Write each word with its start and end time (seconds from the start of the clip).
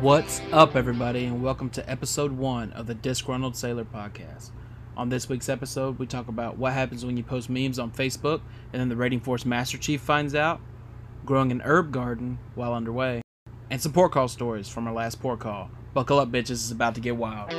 What's 0.00 0.40
up, 0.50 0.76
everybody, 0.76 1.26
and 1.26 1.42
welcome 1.42 1.68
to 1.70 1.86
episode 1.90 2.32
one 2.32 2.72
of 2.72 2.86
the 2.86 2.94
Disgruntled 2.94 3.54
Sailor 3.54 3.84
podcast. 3.84 4.48
On 4.96 5.10
this 5.10 5.28
week's 5.28 5.50
episode, 5.50 5.98
we 5.98 6.06
talk 6.06 6.28
about 6.28 6.56
what 6.56 6.72
happens 6.72 7.04
when 7.04 7.18
you 7.18 7.22
post 7.22 7.50
memes 7.50 7.78
on 7.78 7.90
Facebook 7.90 8.40
and 8.72 8.80
then 8.80 8.88
the 8.88 8.96
Rating 8.96 9.20
Force 9.20 9.44
Master 9.44 9.76
Chief 9.76 10.00
finds 10.00 10.34
out, 10.34 10.58
growing 11.26 11.52
an 11.52 11.60
herb 11.60 11.92
garden 11.92 12.38
while 12.54 12.72
underway, 12.72 13.20
and 13.68 13.78
some 13.78 13.92
port 13.92 14.12
call 14.12 14.26
stories 14.26 14.70
from 14.70 14.88
our 14.88 14.94
last 14.94 15.20
port 15.20 15.38
call. 15.38 15.70
Buckle 15.92 16.18
up, 16.18 16.30
bitches, 16.32 16.52
it's 16.52 16.70
about 16.70 16.94
to 16.94 17.02
get 17.02 17.16
wild. 17.18 17.52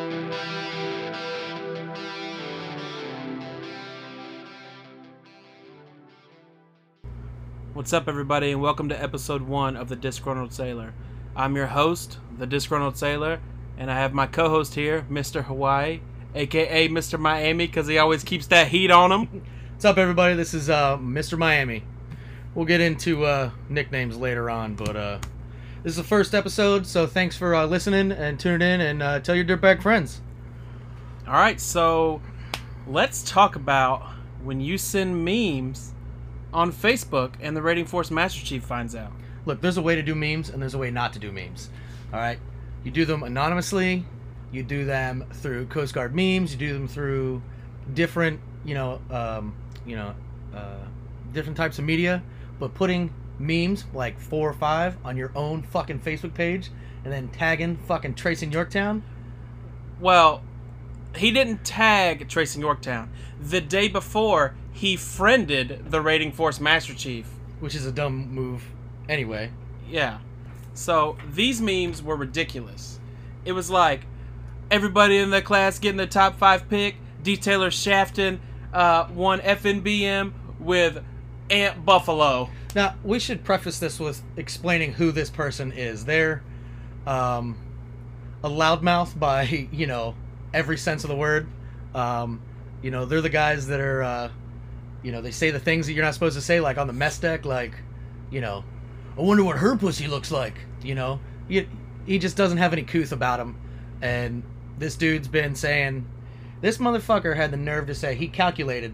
What's 7.76 7.94
up, 7.94 8.08
everybody, 8.08 8.52
and 8.52 8.64
welcome 8.64 8.90
to 8.90 9.00
episode 9.00 9.44
one 9.44 9.78
of 9.78 9.90
the 9.90 9.96
Disgruntled 9.96 10.54
Sailor. 10.54 10.96
I'm 11.34 11.56
your 11.56 11.68
host, 11.68 12.18
the 12.38 12.46
Disgruntled 12.46 12.98
Sailor, 12.98 13.40
and 13.78 13.90
I 13.90 13.96
have 13.96 14.14
my 14.14 14.28
co 14.28 14.50
host 14.50 14.76
here, 14.76 15.06
Mr. 15.10 15.46
Hawaii, 15.46 16.02
aka 16.36 16.90
Mr. 16.90 17.18
Miami, 17.18 17.68
because 17.68 17.88
he 17.88 17.98
always 17.98 18.24
keeps 18.24 18.48
that 18.48 18.68
heat 18.68 18.92
on 18.92 19.12
him. 19.14 19.44
What's 19.72 19.86
up, 19.86 19.98
everybody? 19.98 20.36
This 20.36 20.54
is 20.54 20.70
uh, 20.70 20.98
Mr. 20.98 21.38
Miami. 21.38 21.84
We'll 22.54 22.66
get 22.66 22.82
into 22.82 23.24
uh, 23.24 23.52
nicknames 23.70 24.18
later 24.18 24.50
on, 24.50 24.76
but 24.76 24.98
uh, 24.98 25.20
this 25.84 25.92
is 25.92 25.98
the 25.98 26.04
first 26.04 26.36
episode, 26.36 26.86
so 26.86 27.08
thanks 27.08 27.38
for 27.38 27.56
uh, 27.56 27.66
listening 27.66 28.12
and 28.12 28.38
tuning 28.38 28.68
in, 28.68 28.82
and 28.82 29.02
uh, 29.02 29.20
tell 29.22 29.34
your 29.34 29.46
dirtbag 29.46 29.82
friends. 29.82 30.20
All 31.26 31.34
right, 31.34 31.62
so 31.62 32.22
let's 32.86 33.24
talk 33.24 33.56
about 33.56 34.02
when 34.44 34.60
you 34.60 34.78
send 34.78 35.24
memes 35.24 35.94
on 36.54 36.74
Facebook 36.74 37.36
and 37.40 37.56
the 37.56 37.62
Rating 37.62 37.86
Force 37.86 38.12
Master 38.12 38.46
Chief 38.46 38.66
finds 38.66 38.96
out. 38.96 39.14
Look, 39.46 39.62
there's 39.62 39.78
a 39.78 39.82
way 39.82 39.96
to 39.96 40.04
do 40.04 40.16
memes, 40.16 40.50
and 40.50 40.62
there's 40.62 40.74
a 40.74 40.78
way 40.78 40.92
not 40.92 41.14
to 41.14 41.20
do 41.20 41.32
memes. 41.32 41.70
All 42.14 42.20
right, 42.20 42.40
you 42.84 42.92
do 42.92 43.06
them 43.06 43.24
anonymously. 43.24 44.06
You 44.52 44.64
do 44.64 44.86
them 44.86 45.26
through 45.32 45.68
Coast 45.68 45.94
Guard 45.94 46.14
memes. 46.14 46.52
You 46.52 46.60
do 46.60 46.74
them 46.74 46.88
through 46.88 47.42
different, 47.94 48.40
you 48.66 48.74
know, 48.76 49.02
um, 49.10 49.56
you 49.86 49.96
know, 49.96 50.14
uh, 50.54 50.86
different 51.34 51.58
types 51.58 51.80
of 51.80 51.86
media. 51.86 52.22
But 52.60 52.74
putting 52.74 53.14
memes 53.40 53.86
like 53.94 54.20
four 54.20 54.50
or 54.50 54.54
five 54.54 54.98
on 55.04 55.18
your 55.18 55.32
own 55.36 55.64
fucking 55.64 56.02
Facebook 56.02 56.34
page, 56.34 56.70
and 57.04 57.12
then 57.12 57.30
tagging 57.30 57.78
fucking 57.78 58.16
TRACEN 58.16 58.52
Yorktown. 58.52 59.04
Well, 60.00 60.44
he 61.16 61.32
didn't 61.32 61.64
tag 61.64 62.28
TRACEN 62.28 62.62
Yorktown. 62.62 63.10
The 63.40 63.62
day 63.62 63.88
before, 63.88 64.56
he 64.72 64.96
friended 64.96 65.90
the 65.90 66.02
Rating 66.02 66.32
Force 66.32 66.60
Master 66.60 66.94
Chief. 66.94 67.28
which 67.62 67.76
is 67.76 67.86
a 67.86 67.92
dumb 67.92 68.34
move 68.34 68.64
anyway. 69.12 69.52
Yeah. 69.88 70.20
So 70.74 71.18
these 71.32 71.62
memes 71.62 72.02
were 72.02 72.16
ridiculous. 72.16 73.00
It 73.44 73.52
was 73.52 73.70
like 73.70 74.02
everybody 74.72 75.18
in 75.18 75.30
the 75.30 75.42
class 75.42 75.78
getting 75.78 75.98
the 75.98 76.08
top 76.08 76.38
five 76.38 76.70
pick. 76.70 76.96
Detailer 77.22 77.72
Shafton 77.72 78.40
uh, 78.74 79.08
won 79.14 79.40
FNBM 79.42 80.34
with 80.60 81.04
ANT 81.52 81.86
Buffalo. 81.86 82.50
Now, 82.74 82.96
we 83.04 83.20
should 83.20 83.44
preface 83.44 83.80
this 83.80 84.00
with 84.00 84.24
explaining 84.38 84.94
who 84.94 85.12
this 85.12 85.30
person 85.30 85.74
is. 85.74 86.06
They're 86.06 86.42
um, 87.06 87.58
a 88.44 88.50
loudmouth 88.50 89.20
by, 89.20 89.44
you 89.72 89.88
know, 89.88 90.16
every 90.54 90.78
sense 90.78 91.04
of 91.04 91.10
the 91.10 91.16
word. 91.16 91.48
Um, 91.94 92.42
you 92.82 92.90
know, 92.90 93.06
they're 93.06 93.22
the 93.22 93.30
guys 93.30 93.68
that 93.68 93.82
are, 93.82 94.02
uh, 94.02 94.30
you 95.04 95.12
know, 95.12 95.22
they 95.22 95.32
say 95.32 95.52
the 95.52 95.60
things 95.60 95.88
that 95.88 95.94
you're 95.94 96.06
not 96.06 96.14
supposed 96.14 96.36
to 96.36 96.42
say, 96.42 96.62
like 96.62 96.78
on 96.78 96.88
the 96.88 96.94
mess 96.94 97.20
deck, 97.20 97.46
like, 97.46 97.74
you 98.32 98.40
know, 98.40 98.64
I 99.18 99.22
wonder 99.22 99.44
what 99.44 99.58
her 99.58 99.76
pussy 99.76 100.08
looks 100.08 100.32
like. 100.32 100.56
You 100.84 100.96
know, 100.96 101.20
he, 101.48 101.68
he 102.06 102.20
just 102.20 102.38
doesn't 102.38 102.58
have 102.58 102.74
any 102.74 102.84
couth 102.84 103.12
about 103.12 103.40
him. 103.40 103.60
And 104.02 104.44
this 104.78 104.96
dude's 104.96 105.28
been 105.28 105.56
saying, 105.56 106.08
this 106.62 106.78
motherfucker 106.78 107.36
had 107.36 107.52
the 107.52 107.58
nerve 107.58 107.88
to 107.88 107.96
say 107.96 108.16
he 108.16 108.28
calculated 108.28 108.94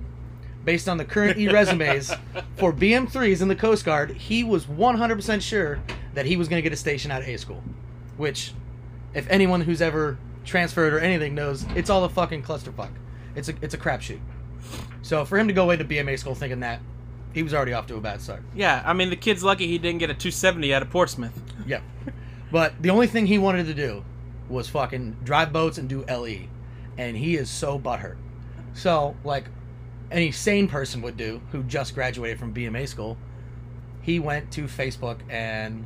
based 0.67 0.89
on 0.89 0.97
the 0.97 1.05
current 1.05 1.37
e 1.39 1.47
resumes 1.47 2.13
for 2.57 2.73
BM3s 2.73 3.41
in 3.41 3.47
the 3.47 3.55
Coast 3.55 3.85
Guard, 3.85 4.11
he 4.11 4.43
was 4.43 4.65
100% 4.65 5.41
sure 5.41 5.81
that 6.13 6.25
he 6.25 6.35
was 6.35 6.49
going 6.49 6.57
to 6.57 6.61
get 6.61 6.73
a 6.73 6.77
station 6.77 7.09
out 7.09 7.21
of 7.21 7.27
A 7.27 7.37
school. 7.37 7.63
Which, 8.17 8.51
if 9.13 9.29
anyone 9.29 9.61
who's 9.61 9.81
ever 9.81 10.17
transferred 10.43 10.93
or 10.93 10.99
anything 10.99 11.33
knows, 11.33 11.65
it's 11.75 11.89
all 11.89 12.03
a 12.03 12.09
fucking 12.09 12.43
clusterfuck. 12.43 12.91
It's 13.35 13.47
a 13.47 13.53
it's 13.61 13.75
a 13.75 13.77
crapshoot. 13.77 14.19
So 15.03 15.23
for 15.23 15.37
him 15.37 15.47
to 15.47 15.53
go 15.53 15.69
into 15.69 15.85
BMA 15.85 16.19
school 16.19 16.35
thinking 16.35 16.59
that, 16.61 16.81
he 17.37 17.43
was 17.43 17.53
already 17.53 17.73
off 17.73 17.85
to 17.87 17.95
a 17.95 18.01
bad 18.01 18.19
start. 18.19 18.41
Yeah, 18.55 18.81
I 18.83 18.93
mean 18.93 19.09
the 19.11 19.15
kid's 19.15 19.43
lucky 19.43 19.67
he 19.67 19.77
didn't 19.77 19.99
get 19.99 20.09
a 20.09 20.13
270 20.15 20.73
out 20.73 20.81
of 20.81 20.89
Portsmouth. 20.89 21.39
yeah, 21.67 21.81
But 22.51 22.81
the 22.81 22.89
only 22.89 23.05
thing 23.07 23.27
he 23.27 23.37
wanted 23.37 23.67
to 23.67 23.73
do 23.75 24.03
was 24.49 24.67
fucking 24.69 25.17
drive 25.23 25.53
boats 25.53 25.77
and 25.77 25.87
do 25.87 26.03
LE. 26.09 26.47
And 26.97 27.15
he 27.15 27.35
is 27.35 27.49
so 27.49 27.77
butthurt. 27.77 28.17
So, 28.73 29.15
like 29.23 29.45
any 30.09 30.31
sane 30.31 30.67
person 30.67 31.01
would 31.03 31.17
do 31.17 31.41
who 31.51 31.61
just 31.63 31.93
graduated 31.93 32.39
from 32.39 32.53
BMA 32.53 32.87
school, 32.87 33.17
he 34.01 34.19
went 34.19 34.51
to 34.53 34.63
Facebook 34.63 35.19
and, 35.29 35.85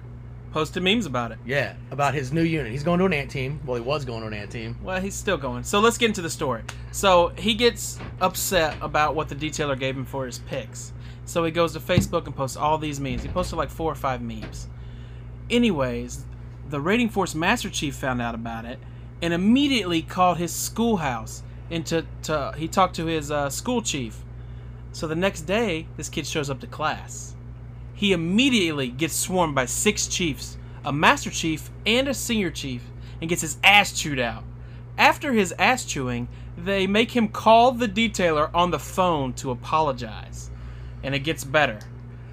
Posted 0.53 0.83
memes 0.83 1.05
about 1.05 1.31
it. 1.31 1.39
yeah, 1.45 1.75
about 1.91 2.13
his 2.13 2.31
new 2.33 2.43
unit. 2.43 2.71
He's 2.71 2.83
going 2.83 2.99
to 2.99 3.05
an 3.05 3.13
ANT 3.13 3.31
team. 3.31 3.59
Well, 3.65 3.75
he 3.75 3.81
was 3.81 4.03
going 4.05 4.21
to 4.21 4.27
an 4.27 4.33
ANT 4.33 4.51
team. 4.51 4.77
Well, 4.83 4.99
he's 5.01 5.15
still 5.15 5.37
going. 5.37 5.63
So 5.63 5.79
let's 5.79 5.97
get 5.97 6.07
into 6.07 6.21
the 6.21 6.29
story. 6.29 6.63
So 6.91 7.29
he 7.37 7.53
gets 7.55 7.97
upset 8.19 8.75
about 8.81 9.15
what 9.15 9.29
the 9.29 9.35
detailer 9.35 9.79
gave 9.79 9.95
him 9.97 10.05
for 10.05 10.25
his 10.25 10.39
picks. 10.39 10.91
So 11.25 11.43
he 11.43 11.51
goes 11.51 11.73
to 11.73 11.79
Facebook 11.79 12.25
and 12.25 12.35
posts 12.35 12.57
all 12.57 12.77
these 12.77 12.99
memes. 12.99 13.23
He 13.23 13.29
posted 13.29 13.57
like 13.57 13.69
four 13.69 13.91
or 13.91 13.95
five 13.95 14.21
memes. 14.21 14.67
Anyways, 15.49 16.25
the 16.69 16.79
Rating 16.79 17.09
Force 17.09 17.35
Master 17.35 17.69
Chief 17.69 17.95
found 17.95 18.21
out 18.21 18.35
about 18.35 18.65
it 18.65 18.79
and 19.21 19.33
immediately 19.33 20.01
called 20.01 20.37
his 20.37 20.53
schoolhouse 20.53 21.43
and 21.69 21.85
to, 21.85 22.05
to 22.23 22.53
he 22.57 22.67
talked 22.67 22.95
to 22.95 23.05
his 23.05 23.31
uh, 23.31 23.49
school 23.49 23.81
chief. 23.81 24.23
So 24.91 25.07
the 25.07 25.15
next 25.15 25.41
day, 25.41 25.87
this 25.95 26.09
kid 26.09 26.27
shows 26.27 26.49
up 26.49 26.59
to 26.59 26.67
class. 26.67 27.35
He 27.93 28.11
immediately 28.11 28.89
gets 28.89 29.15
swarmed 29.15 29.55
by 29.55 29.65
six 29.65 30.07
chiefs, 30.07 30.57
a 30.83 30.91
master 30.91 31.29
chief 31.29 31.69
and 31.85 32.07
a 32.07 32.13
senior 32.13 32.51
chief, 32.51 32.83
and 33.21 33.29
gets 33.29 33.41
his 33.41 33.57
ass 33.63 33.93
chewed 33.93 34.19
out. 34.19 34.43
After 34.97 35.33
his 35.33 35.53
ass 35.57 35.85
chewing, 35.85 36.27
they 36.57 36.87
make 36.87 37.11
him 37.11 37.27
call 37.29 37.71
the 37.71 37.87
detailer 37.87 38.49
on 38.53 38.71
the 38.71 38.79
phone 38.79 39.33
to 39.33 39.51
apologize. 39.51 40.49
And 41.03 41.15
it 41.15 41.19
gets 41.19 41.43
better. 41.43 41.79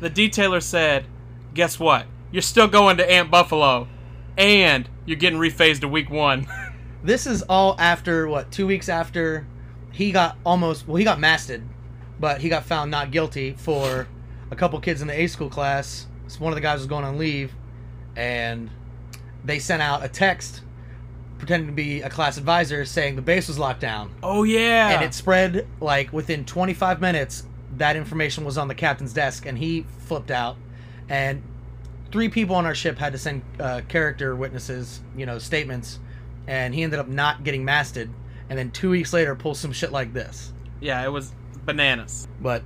The 0.01 0.11
detailer 0.11 0.63
said, 0.63 1.07
Guess 1.55 1.79
what? 1.81 2.07
You're 2.31 2.43
still 2.43 2.69
going 2.69 2.99
to 2.99 3.11
ANT 3.11 3.31
Buffalo. 3.31 3.89
And 4.37 4.89
you're 5.07 5.17
getting 5.17 5.39
rephased 5.39 5.81
to 5.81 5.89
week 5.89 6.11
one. 6.11 6.47
This 7.01 7.29
is 7.29 7.43
all 7.43 7.77
after, 7.79 8.27
what, 8.27 8.51
two 8.51 8.67
weeks 8.67 8.89
after 8.89 9.47
he 9.93 10.11
got 10.11 10.37
almost, 10.45 10.89
well, 10.89 10.97
he 10.97 11.05
got 11.05 11.21
masted, 11.21 11.63
but 12.19 12.41
he 12.41 12.49
got 12.49 12.65
found 12.65 12.91
not 12.91 13.13
guilty 13.13 13.53
for 13.53 14.09
a 14.51 14.57
couple 14.57 14.81
kids 14.81 15.01
in 15.01 15.07
the 15.07 15.19
A 15.19 15.29
school 15.29 15.49
class. 15.49 16.09
So 16.27 16.41
one 16.41 16.53
of 16.53 16.57
the 16.57 16.61
guys 16.61 16.79
was 16.79 16.89
going 16.89 17.05
on 17.05 17.17
leave, 17.17 17.55
and 18.17 18.69
they 19.45 19.61
sent 19.61 19.81
out 19.81 20.05
a 20.05 20.09
text 20.09 20.63
pretending 21.39 21.69
to 21.69 21.73
be 21.73 22.03
a 22.03 22.11
class 22.11 22.37
advisor 22.37 22.85
saying 22.85 23.15
the 23.15 23.23
base 23.23 23.47
was 23.47 23.61
locked 23.61 23.81
down. 23.81 24.11
oh, 24.25 24.43
yeah. 24.43 24.89
And 24.91 25.05
it 25.05 25.15
spread 25.15 25.69
like 25.81 26.13
within 26.13 26.45
25 26.45 27.01
minutes, 27.01 27.45
that 27.79 27.97
information 27.97 28.45
was 28.45 28.59
on 28.59 28.69
the 28.69 28.75
captain's 28.75 29.13
desk, 29.13 29.47
and 29.47 29.57
he 29.59 29.87
flipped 30.07 30.31
out. 30.31 30.57
And 31.09 31.43
three 32.13 32.29
people 32.29 32.57
on 32.57 32.67
our 32.67 32.75
ship 32.75 32.99
had 32.99 33.13
to 33.13 33.19
send 33.19 33.43
uh, 33.59 33.81
character 33.89 34.35
witnesses, 34.37 35.01
you 35.17 35.27
know, 35.27 35.39
statements, 35.39 35.99
and 36.47 36.75
he 36.75 36.83
ended 36.83 36.99
up 36.99 37.09
not 37.09 37.45
getting 37.45 37.65
masted. 37.65 38.11
And 38.51 38.59
then 38.59 38.71
two 38.71 38.91
weeks 38.91 39.13
later, 39.13 39.35
pulls 39.35 39.59
some 39.59 39.73
shit 39.73 39.93
like 39.93 40.13
this. 40.13 40.53
yeah, 40.81 41.05
it 41.05 41.11
was 41.11 41.33
bananas. 41.65 42.27
But 42.41 42.63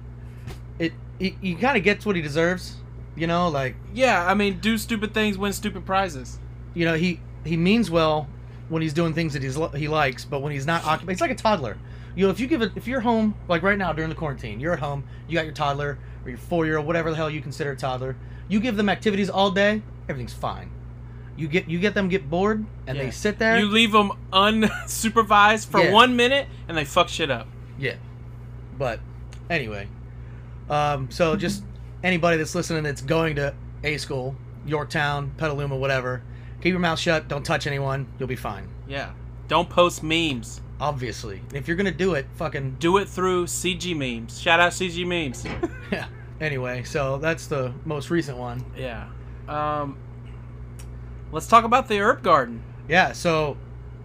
it, 0.79 0.93
he, 1.19 1.37
he 1.41 1.55
kind 1.55 1.77
of 1.77 1.83
gets 1.83 2.07
what 2.07 2.15
he 2.17 2.23
deserves, 2.23 2.77
you 3.17 3.27
know, 3.27 3.49
like 3.49 3.75
Yeah, 3.93 4.25
I 4.25 4.35
mean, 4.35 4.59
do 4.61 4.79
stupid 4.79 5.13
things, 5.13 5.37
win 5.39 5.53
stupid 5.53 5.85
prizes. 5.85 6.39
you 6.75 6.85
know 6.85 6.95
he 6.95 7.21
he 7.45 7.57
means 7.57 7.91
well 7.91 8.29
when 8.69 8.81
he's 8.81 8.93
doing 8.95 9.13
things 9.13 9.33
that 9.35 9.43
he's 9.43 9.59
he 9.75 9.89
likes, 9.89 10.25
but 10.25 10.41
when 10.41 10.53
he's 10.53 10.67
not 10.67 10.85
occupied, 10.85 11.13
it's 11.13 11.21
like 11.21 11.31
a 11.33 11.35
toddler. 11.35 11.77
You 12.15 12.27
know, 12.27 12.31
if 12.31 12.39
you 12.41 12.47
give 12.47 12.63
it, 12.63 12.73
if 12.77 12.87
you're 12.87 13.01
home 13.01 13.35
like 13.49 13.63
right 13.63 13.79
now 13.79 13.93
during 13.93 14.09
the 14.11 14.15
quarantine, 14.15 14.61
you're 14.61 14.73
at 14.75 14.81
home, 14.81 15.05
you 15.29 15.35
got 15.35 15.45
your 15.45 15.55
toddler 15.55 15.99
or 16.25 16.29
your 16.31 16.39
four 16.39 16.67
year 16.67 16.77
old, 16.79 16.87
whatever 16.87 17.11
the 17.11 17.17
hell 17.17 17.31
you 17.31 17.41
consider 17.41 17.73
a 17.73 17.77
toddler. 17.77 18.17
You 18.49 18.61
give 18.61 18.77
them 18.77 18.89
activities 18.89 19.31
all 19.31 19.51
day, 19.51 19.83
everything's 20.09 20.35
fine. 20.35 20.71
You 21.37 21.49
get 21.49 21.69
you 21.69 21.79
get 21.79 21.95
them 21.95 22.09
get 22.09 22.29
bored 22.29 22.65
and 22.87 22.97
Yeah. 22.99 23.05
they 23.05 23.11
sit 23.11 23.39
there. 23.39 23.59
You 23.59 23.67
leave 23.69 23.93
them 23.93 24.13
unsupervised 24.33 25.67
for 25.69 25.81
Yeah. 25.81 25.93
one 25.93 26.17
minute 26.17 26.47
and 26.69 26.77
they 26.77 26.85
fuck 26.85 27.09
shit 27.09 27.31
up. 27.31 27.47
Yeah. 27.79 27.95
But 28.79 29.01
anyway, 29.49 29.89
um, 30.69 31.11
so 31.11 31.37
just 31.37 31.65
anybody 32.03 32.37
that's 32.37 32.55
listening 32.55 32.83
that's 32.83 33.01
going 33.03 33.37
to 33.37 33.55
A 33.85 33.97
school, 33.97 34.37
Yorktown, 34.67 35.33
Petaluma, 35.39 35.77
whatever, 35.77 36.23
keep 36.61 36.71
your 36.73 36.81
mouth 36.81 36.99
shut. 36.99 37.29
Don't 37.29 37.45
touch 37.45 37.67
anyone. 37.67 38.07
You'll 38.19 38.29
be 38.29 38.37
fine. 38.37 38.69
Yeah. 38.87 39.11
Don't 39.49 39.69
post 39.71 40.03
memes. 40.03 40.61
Obviously, 40.83 41.41
if 41.55 41.69
you're 41.69 41.77
gonna 41.77 41.93
do 41.93 42.15
it, 42.15 42.27
fucking 42.35 42.77
Do 42.81 42.97
it 42.99 43.09
through 43.09 43.47
CG 43.47 43.95
memes. 43.97 44.41
Shout 44.41 44.59
out 44.59 44.73
CG 44.73 45.07
memes. 45.07 45.45
yeah. 45.93 46.09
Anyway, 46.41 46.83
so 46.83 47.19
that's 47.19 47.47
the 47.47 47.73
most 47.85 48.11
recent 48.11 48.37
one. 48.37 48.65
yeah. 48.77 49.09
Um, 49.49 49.97
Let's 51.31 51.47
talk 51.47 51.65
about 51.65 51.87
the 51.89 51.99
herb 52.01 52.23
garden. 52.23 52.63
Yeah, 52.89 53.13
so 53.13 53.57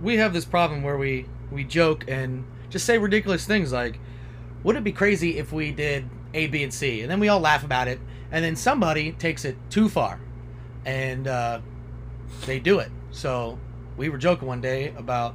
we 0.01 0.17
have 0.17 0.33
this 0.33 0.45
problem 0.45 0.83
where 0.83 0.97
we 0.97 1.25
we 1.51 1.63
joke 1.63 2.05
and 2.07 2.45
just 2.69 2.85
say 2.85 2.97
ridiculous 2.99 3.45
things 3.45 3.73
like, 3.73 3.99
"Would 4.63 4.75
it 4.75 4.83
be 4.83 4.91
crazy 4.91 5.37
if 5.39 5.51
we 5.51 5.71
did 5.71 6.07
A, 6.35 6.45
B, 6.47 6.61
and 6.63 6.71
C?" 6.73 7.01
And 7.01 7.09
then 7.09 7.19
we 7.19 7.27
all 7.27 7.39
laugh 7.39 7.63
about 7.63 7.87
it, 7.87 7.99
and 8.31 8.45
then 8.45 8.55
somebody 8.55 9.13
takes 9.13 9.45
it 9.45 9.57
too 9.71 9.89
far, 9.89 10.19
and 10.85 11.27
uh, 11.27 11.59
they 12.45 12.59
do 12.59 12.79
it. 12.79 12.91
So 13.11 13.57
we 13.97 14.09
were 14.09 14.17
joking 14.19 14.47
one 14.47 14.61
day 14.61 14.93
about, 14.95 15.33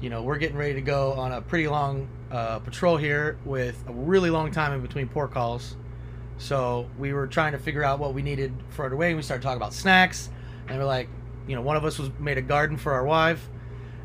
you 0.00 0.10
know, 0.10 0.22
we're 0.22 0.38
getting 0.38 0.56
ready 0.56 0.74
to 0.74 0.80
go 0.80 1.12
on 1.12 1.32
a 1.32 1.40
pretty 1.40 1.68
long 1.68 2.08
uh, 2.30 2.58
patrol 2.58 2.96
here 2.96 3.38
with 3.44 3.82
a 3.88 3.92
really 3.92 4.30
long 4.30 4.50
time 4.50 4.72
in 4.72 4.80
between 4.80 5.08
port 5.08 5.32
calls. 5.32 5.76
So 6.38 6.88
we 6.98 7.12
were 7.12 7.26
trying 7.26 7.52
to 7.52 7.58
figure 7.58 7.82
out 7.82 7.98
what 7.98 8.12
we 8.12 8.22
needed 8.22 8.52
further 8.70 8.94
away. 8.94 9.08
And 9.08 9.16
we 9.16 9.22
started 9.22 9.42
talking 9.42 9.56
about 9.56 9.72
snacks, 9.72 10.28
and 10.68 10.78
we're 10.78 10.84
like, 10.84 11.08
you 11.46 11.54
know, 11.54 11.62
one 11.62 11.76
of 11.76 11.84
us 11.84 11.98
was 11.98 12.10
made 12.18 12.36
a 12.38 12.42
garden 12.42 12.76
for 12.76 12.92
our 12.92 13.04
wife, 13.04 13.48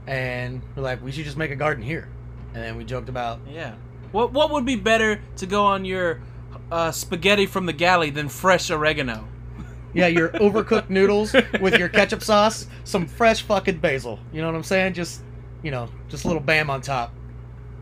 and 0.07 0.61
we're 0.75 0.83
like, 0.83 1.03
we 1.03 1.11
should 1.11 1.25
just 1.25 1.37
make 1.37 1.51
a 1.51 1.55
garden 1.55 1.83
here. 1.83 2.07
And 2.53 2.63
then 2.63 2.77
we 2.77 2.83
joked 2.83 3.09
about, 3.09 3.39
Yeah. 3.49 3.75
What 4.11 4.33
what 4.33 4.51
would 4.51 4.65
be 4.65 4.75
better 4.75 5.21
to 5.37 5.45
go 5.45 5.63
on 5.65 5.85
your 5.85 6.21
uh, 6.69 6.91
spaghetti 6.91 7.45
from 7.45 7.65
the 7.65 7.73
galley 7.73 8.09
than 8.09 8.27
fresh 8.27 8.69
oregano? 8.69 9.25
yeah, 9.93 10.07
your 10.07 10.29
overcooked 10.29 10.89
noodles 10.89 11.33
with 11.61 11.77
your 11.77 11.87
ketchup 11.87 12.21
sauce, 12.21 12.67
some 12.83 13.07
fresh 13.07 13.41
fucking 13.43 13.77
basil. 13.77 14.19
You 14.33 14.41
know 14.41 14.47
what 14.47 14.55
I'm 14.55 14.63
saying? 14.63 14.95
Just, 14.95 15.21
you 15.63 15.71
know, 15.71 15.89
just 16.09 16.25
a 16.25 16.27
little 16.27 16.41
bam 16.41 16.69
on 16.69 16.81
top. 16.81 17.13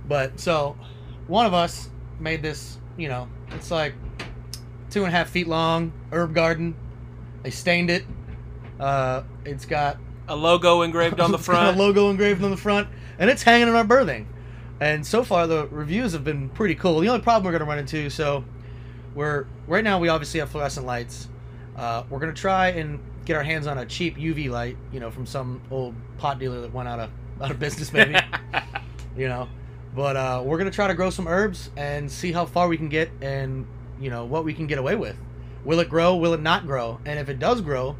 But 0.07 0.39
so, 0.39 0.77
one 1.27 1.45
of 1.45 1.53
us 1.53 1.89
made 2.19 2.41
this. 2.41 2.77
You 2.97 3.07
know, 3.07 3.29
it's 3.51 3.71
like 3.71 3.93
two 4.89 4.99
and 5.05 5.07
a 5.13 5.15
half 5.17 5.29
feet 5.29 5.47
long 5.47 5.93
herb 6.11 6.33
garden. 6.33 6.75
They 7.43 7.51
stained 7.51 7.89
it. 7.89 8.05
Uh, 8.79 9.23
it's 9.45 9.65
got 9.65 9.97
A 10.27 10.35
logo 10.35 10.81
engraved 10.81 11.19
on 11.19 11.31
the 11.31 11.37
front. 11.39 11.75
a 11.77 11.79
logo 11.79 12.09
engraved 12.09 12.43
on 12.43 12.51
the 12.51 12.57
front, 12.57 12.87
and 13.17 13.29
it's 13.29 13.43
hanging 13.43 13.67
in 13.67 13.75
our 13.75 13.83
berthing. 13.83 14.27
And 14.81 15.05
so 15.05 15.23
far, 15.23 15.45
the 15.47 15.67
reviews 15.67 16.13
have 16.13 16.23
been 16.23 16.49
pretty 16.49 16.75
cool. 16.75 16.99
The 17.01 17.09
only 17.09 17.21
problem 17.21 17.43
we're 17.45 17.57
going 17.57 17.67
to 17.67 17.69
run 17.69 17.79
into, 17.79 18.09
so 18.09 18.43
we're 19.15 19.45
right 19.67 19.83
now 19.83 19.99
we 19.99 20.07
obviously 20.09 20.39
have 20.39 20.49
fluorescent 20.49 20.85
lights. 20.85 21.27
Uh, 21.75 22.03
we're 22.09 22.19
going 22.19 22.33
to 22.33 22.39
try 22.41 22.69
and 22.69 22.99
get 23.25 23.35
our 23.37 23.43
hands 23.43 23.67
on 23.67 23.77
a 23.77 23.85
cheap 23.85 24.17
UV 24.17 24.49
light, 24.49 24.77
you 24.91 24.99
know, 24.99 25.11
from 25.11 25.25
some 25.25 25.61
old 25.71 25.95
pot 26.17 26.39
dealer 26.39 26.61
that 26.61 26.73
went 26.73 26.89
out 26.89 26.99
of 26.99 27.09
out 27.41 27.51
of 27.51 27.59
business, 27.59 27.91
maybe. 27.93 28.15
you 29.17 29.27
know, 29.27 29.47
but 29.95 30.15
uh, 30.15 30.41
we're 30.45 30.57
going 30.57 30.69
to 30.69 30.75
try 30.75 30.87
to 30.87 30.93
grow 30.93 31.09
some 31.09 31.27
herbs 31.27 31.69
and 31.77 32.11
see 32.11 32.31
how 32.31 32.45
far 32.45 32.67
we 32.67 32.77
can 32.77 32.89
get, 32.89 33.09
and 33.21 33.65
you 33.99 34.09
know 34.09 34.25
what 34.25 34.45
we 34.45 34.53
can 34.53 34.67
get 34.67 34.77
away 34.77 34.95
with. 34.95 35.17
Will 35.65 35.79
it 35.79 35.89
grow? 35.89 36.15
Will 36.15 36.33
it 36.33 36.41
not 36.41 36.65
grow? 36.65 36.99
And 37.05 37.19
if 37.19 37.27
it 37.29 37.39
does 37.39 37.61
grow, 37.61 37.95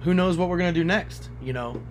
who 0.00 0.14
knows 0.14 0.36
what 0.36 0.48
we're 0.48 0.58
gonna 0.58 0.72
do 0.72 0.84
next? 0.84 1.28
You 1.42 1.52
know, 1.52 1.82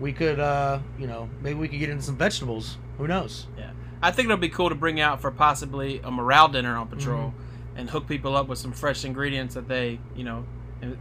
we 0.00 0.12
could, 0.12 0.40
uh, 0.40 0.80
you 0.98 1.06
know, 1.06 1.28
maybe 1.40 1.58
we 1.58 1.68
could 1.68 1.78
get 1.78 1.88
into 1.90 2.02
some 2.02 2.16
vegetables. 2.16 2.78
Who 2.98 3.06
knows? 3.06 3.46
yeah. 3.58 3.70
I 4.02 4.10
think 4.10 4.26
it'll 4.26 4.36
be 4.36 4.50
cool 4.50 4.68
to 4.68 4.74
bring 4.74 5.00
out 5.00 5.20
for 5.22 5.30
possibly 5.30 6.00
a 6.04 6.10
morale 6.10 6.48
dinner 6.48 6.76
on 6.76 6.88
patrol 6.88 7.28
Mm-hmm. 7.30 7.78
and 7.78 7.90
hook 7.90 8.06
people 8.06 8.36
up 8.36 8.48
with 8.48 8.58
some 8.58 8.72
fresh 8.72 9.04
ingredients 9.04 9.54
that 9.54 9.66
they, 9.66 9.98
you 10.14 10.24
know, 10.24 10.44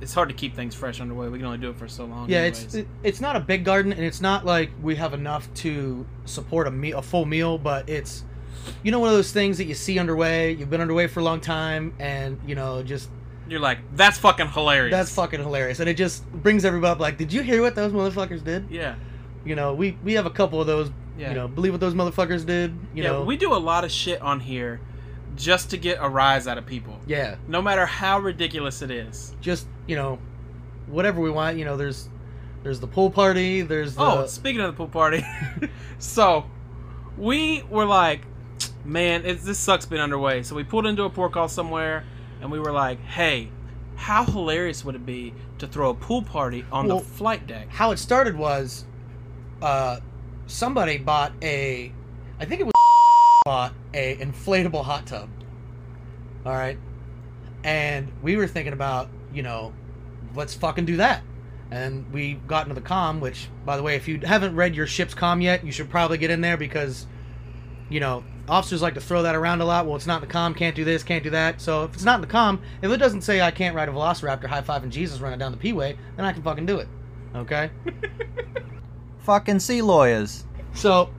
it's 0.02 0.14
hard 0.14 0.30
to 0.30 0.36
keep 0.36 0.56
things 0.56 0.76
fresh 0.76 1.00
underway. 1.02 1.28
We 1.30 1.38
can 1.40 1.46
only 1.46 1.58
do 1.58 1.70
it 1.70 1.78
for 1.78 1.88
so 1.88 2.06
long. 2.06 2.30
Yeah, 2.30 2.40
anyways. 2.40 2.64
it's 2.64 2.76
it, 2.76 2.88
it's 3.04 3.22
not 3.22 3.36
a 3.36 3.40
big 3.40 3.64
garden, 3.66 3.92
and 3.94 4.02
it's 4.04 4.22
not 4.22 4.46
like 4.46 4.72
we 4.82 4.96
have 4.96 5.14
enough 5.14 5.54
to 5.56 6.06
support 6.26 6.68
a 6.68 6.72
me- 6.72 6.92
a 6.92 7.02
full 7.02 7.26
meal, 7.26 7.58
but 7.58 7.90
it's, 7.90 8.24
you 8.84 8.92
know, 8.92 9.00
one 9.00 9.10
of 9.10 9.16
those 9.16 9.32
things 9.32 9.58
that 9.58 9.66
you 9.66 9.74
see 9.74 10.00
underway. 10.00 10.52
You've 10.54 10.70
been 10.70 10.82
underway 10.82 11.08
for 11.08 11.20
a 11.20 11.24
long 11.24 11.40
time, 11.42 11.94
and 12.00 12.40
you 12.46 12.56
know, 12.56 12.84
just 12.84 13.10
You're 13.50 13.60
like, 13.60 13.80
that's 13.96 14.18
fucking 14.18 14.48
hilarious. 14.50 14.92
that's 14.92 15.14
fucking 15.14 15.42
hilarious, 15.42 15.80
and 15.80 15.90
it 15.90 15.98
just 15.98 16.30
brings 16.32 16.66
everybody 16.66 16.92
up. 16.92 17.00
Like, 17.00 17.18
did 17.18 17.32
you 17.34 17.42
hear 17.42 17.62
what 17.62 17.76
those 17.76 17.92
motherfuckers 17.92 18.44
did? 18.44 18.70
Yeah. 18.70 18.96
You 19.46 19.56
know, 19.56 19.74
we 19.74 19.98
we 20.04 20.14
have 20.14 20.26
a 20.26 20.32
couple 20.32 20.62
of 20.62 20.68
those. 20.68 20.90
Yeah. 21.18 21.30
You 21.30 21.36
know, 21.36 21.48
believe 21.48 21.74
what 21.74 21.80
those 21.82 21.94
motherfuckers 21.94 22.46
did. 22.46 22.72
You 22.96 23.04
yeah, 23.04 23.12
know, 23.12 23.24
we 23.24 23.38
do 23.38 23.54
a 23.54 23.60
lot 23.60 23.84
of 23.84 23.92
shit 23.92 24.20
on 24.22 24.40
here 24.40 24.80
just 25.36 25.70
to 25.72 25.78
get 25.78 25.98
a 26.00 26.08
rise 26.08 26.48
out 26.48 26.58
of 26.58 26.66
people. 26.66 27.00
yeah. 27.08 27.36
No 27.48 27.62
matter 27.62 27.86
how 27.86 28.20
ridiculous 28.20 28.82
it 28.82 28.90
is. 28.92 29.36
just 29.42 29.68
you 29.88 29.96
know 29.96 30.20
whatever 30.88 31.22
we 31.22 31.30
want 31.32 31.58
you 31.58 31.66
know 31.66 31.78
there's 31.78 32.10
there's 32.64 32.80
the 32.80 32.88
pool 32.88 33.10
party 33.12 33.62
there's 33.62 33.96
the 33.96 34.02
Oh, 34.02 34.26
speaking 34.26 34.62
of 34.62 34.68
the 34.68 34.78
pool 34.78 34.88
party, 34.88 35.26
so 36.00 36.46
we 37.18 37.62
were 37.70 37.86
like, 37.86 38.22
man, 38.86 39.26
it, 39.26 39.42
this 39.42 39.60
sucks 39.60 39.86
being 39.86 40.02
underway. 40.02 40.44
So 40.44 40.56
we 40.56 40.64
pulled 40.64 40.86
into 40.88 41.04
a 41.04 41.10
port 41.10 41.34
call 41.34 41.48
somewhere, 41.50 42.06
and 42.42 42.50
we 42.52 42.60
were 42.60 42.72
like, 42.72 43.00
hey, 43.02 43.50
how 43.96 44.24
hilarious 44.24 44.84
would 44.86 44.96
it 44.96 45.06
be 45.06 45.34
to 45.60 45.68
throw 45.68 45.90
a 45.90 45.94
pool 45.94 46.22
party 46.22 46.66
on 46.72 46.88
Well- 46.88 47.00
the 47.00 47.06
flight 47.06 47.46
deck? 47.48 47.68
how 47.70 47.92
it 47.92 47.98
started 47.98 48.36
was 48.38 48.86
uh 49.62 50.00
somebody 50.48 50.98
bought 50.98 51.32
a 51.42 51.92
i 52.40 52.46
think 52.46 52.60
it 52.60 52.66
was 52.66 52.74
bought 53.46 53.74
a 53.94 54.16
inflatable 54.18 54.84
hot 54.84 55.06
tub 55.06 55.30
all 56.46 56.52
right 56.54 56.78
and 57.64 58.12
we 58.22 58.36
were 58.36 58.48
thinking 58.48 58.74
about 58.74 59.08
you 59.34 59.44
know 59.44 59.74
let's 60.36 60.54
fucking 60.54 60.86
do 60.86 60.98
that 60.98 61.24
and 61.72 62.12
we 62.12 62.34
got 62.48 62.68
into 62.68 62.76
the 62.76 62.86
com 62.86 63.20
which 63.20 63.48
by 63.66 63.78
the 63.78 63.84
way 63.84 63.96
if 63.96 64.08
you 64.08 64.20
haven't 64.20 64.56
read 64.56 64.76
your 64.76 64.88
ship's 64.88 65.14
com 65.14 65.42
yet 65.42 65.66
you 65.66 65.72
should 65.72 65.90
probably 65.90 66.18
get 66.18 66.30
in 66.30 66.42
there 66.42 66.58
because 66.58 67.08
you 67.90 68.00
know 68.00 68.24
officers 68.48 68.82
like 68.82 68.94
to 68.94 69.02
throw 69.02 69.24
that 69.24 69.36
around 69.36 69.62
a 69.62 69.66
lot 69.66 69.86
well 69.86 69.96
it's 69.96 70.08
not 70.08 70.22
in 70.22 70.28
the 70.28 70.32
com 70.32 70.54
can't 70.54 70.76
do 70.76 70.84
this 70.84 71.04
can't 71.04 71.24
do 71.24 71.30
that 71.30 71.62
so 71.62 71.84
if 71.84 71.94
it's 71.94 72.04
not 72.04 72.16
in 72.16 72.22
the 72.22 72.28
com 72.28 72.62
if 72.82 72.92
it 72.92 72.98
doesn't 72.98 73.22
say 73.22 73.42
i 73.42 73.52
can't 73.52 73.76
ride 73.76 73.88
a 73.88 73.92
velociraptor 73.92 74.46
high 74.46 74.62
five 74.62 74.84
and 74.84 74.92
jesus 74.92 75.20
running 75.20 75.40
down 75.40 75.52
the 75.52 75.58
p-way 75.58 75.98
then 76.16 76.26
i 76.26 76.34
can 76.34 76.44
fucking 76.44 76.66
do 76.66 76.78
it 76.78 76.88
okay 77.36 77.70
Fucking 79.24 79.60
sea 79.60 79.82
lawyers. 79.82 80.44
So 80.74 81.10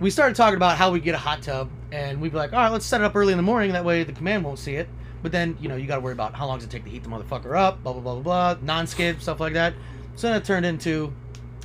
we 0.00 0.08
started 0.08 0.36
talking 0.36 0.56
about 0.56 0.78
how 0.78 0.90
we 0.90 1.00
get 1.00 1.14
a 1.14 1.18
hot 1.18 1.42
tub, 1.42 1.70
and 1.92 2.18
we'd 2.18 2.32
be 2.32 2.38
like, 2.38 2.54
all 2.54 2.58
right, 2.58 2.72
let's 2.72 2.86
set 2.86 3.02
it 3.02 3.04
up 3.04 3.14
early 3.14 3.32
in 3.32 3.36
the 3.36 3.42
morning. 3.42 3.72
That 3.72 3.84
way 3.84 4.04
the 4.04 4.12
command 4.12 4.42
won't 4.42 4.58
see 4.58 4.76
it. 4.76 4.88
But 5.22 5.32
then, 5.32 5.56
you 5.60 5.68
know, 5.68 5.76
you 5.76 5.86
got 5.86 5.94
to 5.96 6.00
worry 6.00 6.12
about 6.12 6.34
how 6.34 6.46
long 6.46 6.58
does 6.58 6.66
it 6.66 6.70
take 6.70 6.84
to 6.84 6.90
heat 6.90 7.02
the 7.04 7.08
motherfucker 7.08 7.56
up, 7.56 7.82
blah, 7.82 7.92
blah, 7.92 8.02
blah, 8.02 8.14
blah, 8.20 8.54
blah, 8.54 8.62
non 8.64 8.86
skid, 8.86 9.22
stuff 9.22 9.38
like 9.40 9.52
that. 9.52 9.74
So 10.16 10.28
then 10.28 10.36
it 10.36 10.44
turned 10.44 10.66
into, 10.66 11.12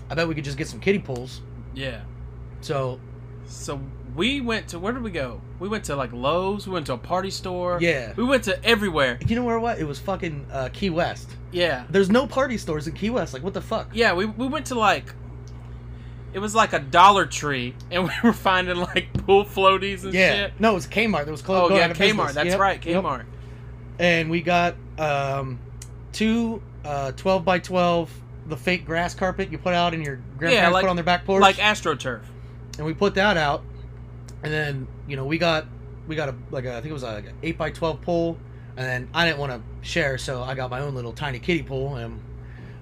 I 0.09 0.15
bet 0.15 0.27
we 0.27 0.35
could 0.35 0.43
just 0.43 0.57
get 0.57 0.67
some 0.67 0.79
kiddie 0.79 0.99
pools. 0.99 1.41
Yeah. 1.73 2.01
So, 2.61 2.99
So 3.47 3.79
we 4.15 4.41
went 4.41 4.69
to, 4.69 4.79
where 4.79 4.93
did 4.93 5.01
we 5.03 5.11
go? 5.11 5.41
We 5.59 5.67
went 5.69 5.85
to 5.85 5.95
like 5.95 6.13
Lowe's, 6.13 6.67
we 6.67 6.73
went 6.73 6.85
to 6.87 6.93
a 6.93 6.97
party 6.97 7.31
store. 7.31 7.79
Yeah. 7.81 8.13
We 8.15 8.23
went 8.23 8.43
to 8.43 8.63
everywhere. 8.63 9.17
you 9.27 9.35
know 9.35 9.43
where 9.43 9.59
what? 9.59 9.79
It 9.79 9.85
was 9.85 9.99
fucking 9.99 10.45
uh, 10.51 10.69
Key 10.71 10.89
West. 10.91 11.29
Yeah. 11.51 11.85
There's 11.89 12.09
no 12.09 12.27
party 12.27 12.57
stores 12.57 12.87
in 12.87 12.93
Key 12.93 13.09
West. 13.09 13.33
Like, 13.33 13.41
what 13.43 13.53
the 13.55 13.61
fuck? 13.61 13.89
Yeah, 13.93 14.13
we, 14.13 14.25
we 14.25 14.47
went 14.47 14.67
to 14.67 14.75
like 14.75 15.13
it 16.33 16.39
was 16.39 16.53
like 16.53 16.73
a 16.73 16.79
Dollar 16.79 17.25
Tree, 17.25 17.73
and 17.89 18.03
we 18.07 18.11
were 18.23 18.33
finding 18.33 18.75
like 18.77 19.11
pool 19.25 19.43
floaties 19.45 20.03
and 20.03 20.13
Yeah. 20.13 20.33
shit. 20.33 20.53
No, 20.59 20.71
it 20.71 20.75
was 20.75 20.85
Kmart. 20.87 21.25
That 21.25 21.31
was 21.31 21.41
closed. 21.41 21.71
Oh 21.71 21.75
yeah, 21.75 21.87
Kmart. 21.89 21.97
business. 21.97 22.33
That's 22.33 22.49
Yep, 22.49 22.59
right, 22.59 22.85
yep. 22.85 23.03
And 23.99 24.29
we 24.29 24.41
got 24.41 24.75
um, 24.97 25.59
two 26.11 26.61
uh, 26.85 27.11
12 27.13 27.43
by 27.43 27.59
12 27.59 28.11
the 28.47 28.55
fake 28.57 28.85
grass 28.85 29.13
carpet 29.13 29.51
you 29.51 29.57
put 29.57 29.73
out 29.73 29.93
in 29.93 30.01
your 30.01 30.21
grandparents 30.37 30.73
like- 30.73 30.83
put 30.83 30.89
on 30.89 30.95
their 30.95 31.03
back 31.05 31.25
porch. 31.25 31.41
Like 31.41 31.57
AstroTurf. 31.57 32.21
and 32.77 32.85
we 32.85 32.93
put 32.93 33.15
that 33.15 33.37
out. 33.37 33.63
And 34.43 34.53
then 34.53 34.87
you 35.07 35.15
know 35.17 35.25
we 35.25 35.37
got 35.37 35.65
we 36.07 36.15
got 36.15 36.29
a 36.29 36.35
like 36.51 36.65
a, 36.65 36.71
I 36.71 36.75
think 36.75 36.87
it 36.87 36.93
was 36.93 37.03
like 37.03 37.25
an 37.25 37.35
8 37.43 37.57
by 37.57 37.71
12 37.71 38.01
pool. 38.01 38.37
And 38.77 38.85
then 38.85 39.09
I 39.13 39.25
didn't 39.25 39.39
want 39.39 39.51
to 39.51 39.61
share 39.87 40.17
so 40.17 40.43
I 40.43 40.53
got 40.53 40.69
my 40.69 40.79
own 40.81 40.95
little 40.95 41.11
tiny 41.11 41.39
kiddie 41.39 41.63
pool. 41.63 41.95
And 41.95 42.21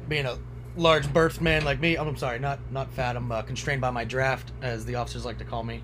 being 0.07 0.25
a 0.25 0.37
large 0.77 1.11
birth 1.13 1.39
man 1.39 1.63
like 1.63 1.79
me 1.79 1.95
I'm 1.95 2.15
sorry 2.17 2.37
not 2.37 2.59
not 2.71 2.91
fat. 2.93 3.15
I'm 3.15 3.31
uh, 3.31 3.41
constrained 3.41 3.81
by 3.81 3.89
my 3.89 4.03
draft 4.03 4.51
as 4.61 4.85
the 4.85 4.95
officers 4.95 5.25
like 5.25 5.37
to 5.39 5.45
call 5.45 5.63
me. 5.63 5.81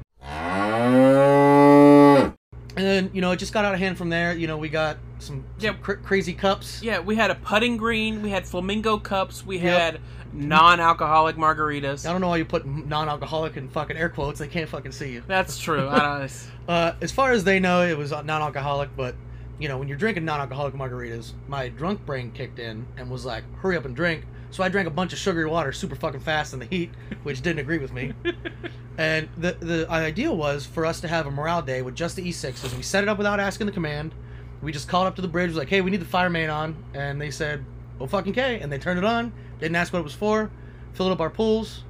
And 2.76 2.86
then 2.86 3.10
you 3.14 3.22
know 3.22 3.32
it 3.32 3.38
just 3.38 3.54
got 3.54 3.66
out 3.66 3.74
of 3.74 3.80
hand 3.80 3.98
from 3.98 4.10
there. 4.10 4.34
You 4.34 4.48
know 4.48 4.58
we 4.58 4.70
got 4.70 4.98
some, 5.22 5.44
some 5.58 5.66
Yeah. 5.66 5.74
cr- 5.82 5.94
crazy 5.94 6.34
cups 6.34 6.82
Yeah, 6.84 7.00
we 7.00 7.16
had 7.16 7.32
a 7.32 7.36
putting 7.36 7.78
green. 7.78 8.22
We 8.22 8.30
had 8.30 8.46
flamingo 8.46 8.98
cups. 8.98 9.46
We 9.46 9.58
Yep. 9.58 9.80
had 9.80 10.00
non-alcoholic 10.34 11.36
margaritas. 11.36 12.08
I 12.08 12.12
don't 12.12 12.22
know 12.22 12.30
why 12.30 12.38
you 12.38 12.46
put 12.46 12.66
non-alcoholic 12.66 13.58
in 13.58 13.68
fucking 13.70 13.98
air 13.98 14.10
quotes. 14.10 14.40
They 14.40 14.48
can't 14.48 14.70
fucking 14.70 14.92
see 14.92 15.12
you. 15.12 15.24
That's 15.28 15.58
true. 15.60 15.88
I 15.90 16.00
don't. 16.00 16.32
Uh, 16.70 16.94
as 17.02 17.12
far 17.12 17.32
as 17.32 17.44
they 17.44 17.60
know, 17.60 17.82
it 17.82 17.98
was 17.98 18.12
non-alcoholic. 18.12 18.96
But 18.96 19.16
you 19.60 19.68
know, 19.68 19.78
when 19.78 19.88
you're 19.90 19.98
drinking 19.98 20.24
non-alcoholic 20.26 20.74
margaritas, 20.74 21.34
my 21.48 21.68
drunk 21.70 22.06
brain 22.06 22.32
kicked 22.32 22.60
in 22.60 22.86
and 22.98 23.10
was 23.10 23.26
like, 23.26 23.44
"Hurry 23.58 23.76
up 23.76 23.84
and 23.84 23.96
drink." 23.96 24.26
So 24.52 24.64
I 24.64 24.70
drank 24.70 24.88
a 24.88 24.92
bunch 24.92 25.12
of 25.12 25.20
sugary 25.20 25.46
water 25.48 25.72
super 25.74 25.96
fucking 25.96 26.22
fast 26.22 26.54
in 26.54 26.60
the 26.60 26.66
heat, 26.66 26.92
which 27.24 27.42
didn't 27.42 27.60
agree 27.60 27.78
with 27.80 27.92
me. 27.92 28.14
and 28.98 29.28
the 29.38 29.58
the 29.60 29.88
idea 29.90 30.32
was 30.32 30.66
for 30.66 30.86
us 30.86 31.02
to 31.02 31.08
have 31.10 31.26
a 31.26 31.32
morale 31.32 31.62
day 31.62 31.82
with 31.82 31.96
just 31.96 32.16
the 32.16 32.22
E6s. 32.30 32.76
We 32.78 32.84
set 32.84 33.04
it 33.04 33.10
up 33.10 33.18
without 33.18 33.40
asking 33.40 33.68
the 33.68 33.74
command. 33.74 34.14
We 34.62 34.72
just 34.72 34.88
called 34.88 35.08
up 35.08 35.16
to 35.16 35.22
the 35.22 35.28
bridge, 35.28 35.50
was 35.50 35.58
like, 35.58 35.70
"Hey, 35.70 35.82
we 35.82 35.90
need 35.92 36.02
the 36.02 36.06
fire 36.06 36.30
main 36.30 36.50
on," 36.50 36.76
and 36.94 37.20
they 37.20 37.32
said, 37.32 37.66
"Oh 38.00 38.06
fucking 38.08 38.34
K," 38.34 38.60
and 38.60 38.72
they 38.72 38.78
turned 38.78 39.00
it 39.00 39.06
on. 39.06 39.32
Didn't 39.60 39.76
ask 39.76 39.92
what 39.94 40.00
it 40.00 40.04
was 40.04 40.14
for. 40.14 40.50
Filled 40.94 41.12
up 41.12 41.22
our 41.22 41.30
pools. 41.30 41.84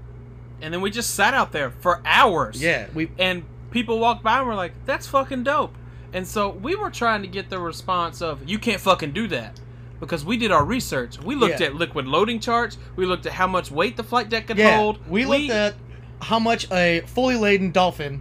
and 0.64 0.72
then 0.72 0.80
we 0.82 0.92
just 0.92 1.16
sat 1.16 1.34
out 1.34 1.52
there 1.52 1.72
for 1.72 2.02
hours. 2.06 2.62
Yeah, 2.62 2.86
we 2.94 3.10
And 3.18 3.44
people 3.72 3.98
walked 3.98 4.22
by 4.24 4.38
and 4.38 4.48
were 4.48 4.54
like, 4.54 4.74
"That's 4.86 5.08
fucking 5.08 5.44
dope." 5.44 5.74
And 6.14 6.28
so 6.28 6.50
we 6.50 6.76
were 6.76 6.92
trying 6.92 7.24
to 7.24 7.28
get 7.28 7.50
the 7.50 7.58
response 7.58 8.22
of, 8.22 8.48
"You 8.48 8.60
can't 8.60 8.80
fucking 8.80 9.12
do 9.12 9.28
that." 9.30 9.60
because 10.00 10.26
we 10.26 10.36
did 10.36 10.50
our 10.52 10.66
research. 10.66 11.20
We 11.20 11.36
looked 11.36 11.60
Yeah. 11.60 11.68
at 11.68 11.76
liquid 11.76 12.08
loading 12.08 12.40
charts. 12.40 12.76
We 12.96 13.06
looked 13.06 13.28
at 13.28 13.34
how 13.34 13.46
much 13.46 13.70
weight 13.70 13.98
the 13.98 14.04
flight 14.04 14.30
deck 14.30 14.48
could 14.48 14.58
Yeah, 14.58 14.78
hold. 14.78 14.98
we 15.08 15.26
looked 15.26 15.52
at 15.52 15.76
how 16.24 16.40
much 16.40 16.66
a 16.72 17.02
fully 17.06 17.36
laden 17.36 17.72
dolphin, 17.72 18.20